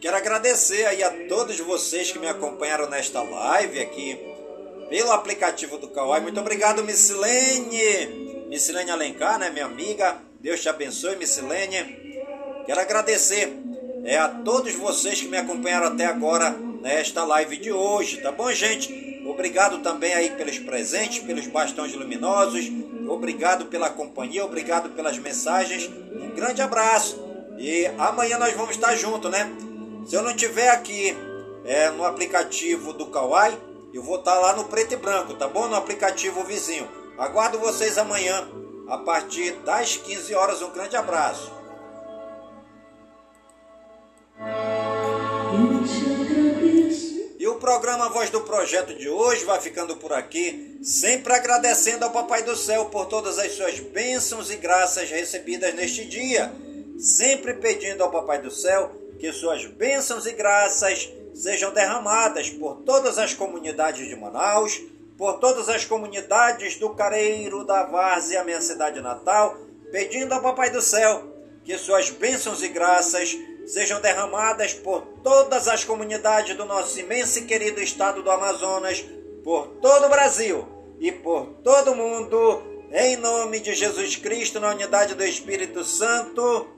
Quero 0.00 0.16
agradecer 0.16 0.86
aí 0.86 1.02
a 1.02 1.28
todos 1.28 1.60
vocês 1.60 2.10
que 2.10 2.18
me 2.18 2.28
acompanharam 2.28 2.88
nesta 2.88 3.22
live 3.22 3.78
aqui 3.78 4.37
pelo 4.88 5.12
aplicativo 5.12 5.78
do 5.78 5.88
Kawai. 5.88 6.20
Muito 6.20 6.40
obrigado, 6.40 6.84
Missilene. 6.84 8.46
Missilene 8.48 8.90
Alencar, 8.90 9.38
né, 9.38 9.50
minha 9.50 9.66
amiga. 9.66 10.18
Deus 10.40 10.60
te 10.60 10.68
abençoe, 10.68 11.16
Missilene. 11.16 12.08
Quero 12.66 12.80
agradecer 12.80 13.52
é, 14.04 14.16
a 14.18 14.28
todos 14.28 14.74
vocês 14.74 15.20
que 15.20 15.28
me 15.28 15.36
acompanharam 15.36 15.88
até 15.88 16.06
agora 16.06 16.50
nesta 16.80 17.24
live 17.24 17.56
de 17.56 17.72
hoje, 17.72 18.18
tá 18.18 18.30
bom, 18.30 18.50
gente? 18.52 19.22
Obrigado 19.26 19.78
também 19.78 20.14
aí 20.14 20.30
pelos 20.30 20.58
presentes, 20.58 21.18
pelos 21.18 21.46
bastões 21.46 21.94
luminosos. 21.94 22.70
Obrigado 23.08 23.66
pela 23.66 23.90
companhia, 23.90 24.44
obrigado 24.44 24.90
pelas 24.90 25.18
mensagens. 25.18 25.90
Um 26.12 26.30
grande 26.34 26.62
abraço. 26.62 27.22
E 27.58 27.86
amanhã 27.98 28.38
nós 28.38 28.54
vamos 28.54 28.70
estar 28.70 28.94
juntos, 28.94 29.30
né? 29.30 29.50
Se 30.06 30.14
eu 30.14 30.22
não 30.22 30.34
tiver 30.34 30.70
aqui 30.70 31.14
é, 31.64 31.90
no 31.90 32.04
aplicativo 32.04 32.92
do 32.92 33.06
Kawai, 33.06 33.58
eu 33.92 34.02
vou 34.02 34.18
estar 34.18 34.38
lá 34.38 34.54
no 34.54 34.64
preto 34.64 34.92
e 34.92 34.96
branco, 34.96 35.34
tá 35.34 35.48
bom? 35.48 35.66
No 35.66 35.76
aplicativo 35.76 36.44
vizinho. 36.44 36.88
Aguardo 37.16 37.58
vocês 37.58 37.96
amanhã, 37.96 38.48
a 38.88 38.98
partir 38.98 39.52
das 39.64 39.96
15 39.96 40.34
horas. 40.34 40.62
Um 40.62 40.70
grande 40.70 40.96
abraço. 40.96 41.50
E 47.38 47.46
o 47.48 47.56
programa 47.56 48.08
Voz 48.10 48.30
do 48.30 48.42
Projeto 48.42 48.94
de 48.94 49.08
hoje 49.08 49.44
vai 49.44 49.60
ficando 49.60 49.96
por 49.96 50.12
aqui, 50.12 50.78
sempre 50.82 51.32
agradecendo 51.32 52.04
ao 52.04 52.10
Papai 52.10 52.42
do 52.42 52.54
Céu 52.54 52.86
por 52.86 53.06
todas 53.06 53.38
as 53.38 53.52
suas 53.52 53.80
bênçãos 53.80 54.50
e 54.50 54.56
graças 54.56 55.08
recebidas 55.10 55.74
neste 55.74 56.04
dia, 56.04 56.52
sempre 56.98 57.54
pedindo 57.54 58.04
ao 58.04 58.10
Papai 58.10 58.40
do 58.40 58.50
Céu 58.50 59.07
que 59.18 59.32
suas 59.32 59.66
bênçãos 59.66 60.26
e 60.26 60.32
graças 60.32 61.10
sejam 61.34 61.72
derramadas 61.72 62.50
por 62.50 62.76
todas 62.82 63.18
as 63.18 63.34
comunidades 63.34 64.08
de 64.08 64.16
Manaus, 64.16 64.80
por 65.16 65.34
todas 65.38 65.68
as 65.68 65.84
comunidades 65.84 66.76
do 66.76 66.90
Careiro, 66.90 67.64
da 67.64 67.84
Várzea, 67.84 68.44
minha 68.44 68.60
cidade 68.60 69.00
natal, 69.00 69.56
pedindo 69.90 70.32
ao 70.32 70.40
Papai 70.40 70.70
do 70.70 70.80
Céu 70.80 71.34
que 71.64 71.76
suas 71.76 72.10
bênçãos 72.10 72.62
e 72.62 72.68
graças 72.68 73.36
sejam 73.66 74.00
derramadas 74.00 74.72
por 74.72 75.02
todas 75.22 75.68
as 75.68 75.84
comunidades 75.84 76.56
do 76.56 76.64
nosso 76.64 76.98
imenso 76.98 77.40
e 77.40 77.44
querido 77.44 77.80
estado 77.82 78.22
do 78.22 78.30
Amazonas, 78.30 79.04
por 79.44 79.66
todo 79.82 80.06
o 80.06 80.08
Brasil 80.08 80.66
e 80.98 81.12
por 81.12 81.46
todo 81.62 81.92
o 81.92 81.96
mundo, 81.96 82.62
em 82.92 83.16
nome 83.16 83.60
de 83.60 83.74
Jesus 83.74 84.16
Cristo, 84.16 84.58
na 84.58 84.70
unidade 84.70 85.14
do 85.14 85.24
Espírito 85.24 85.84
Santo 85.84 86.77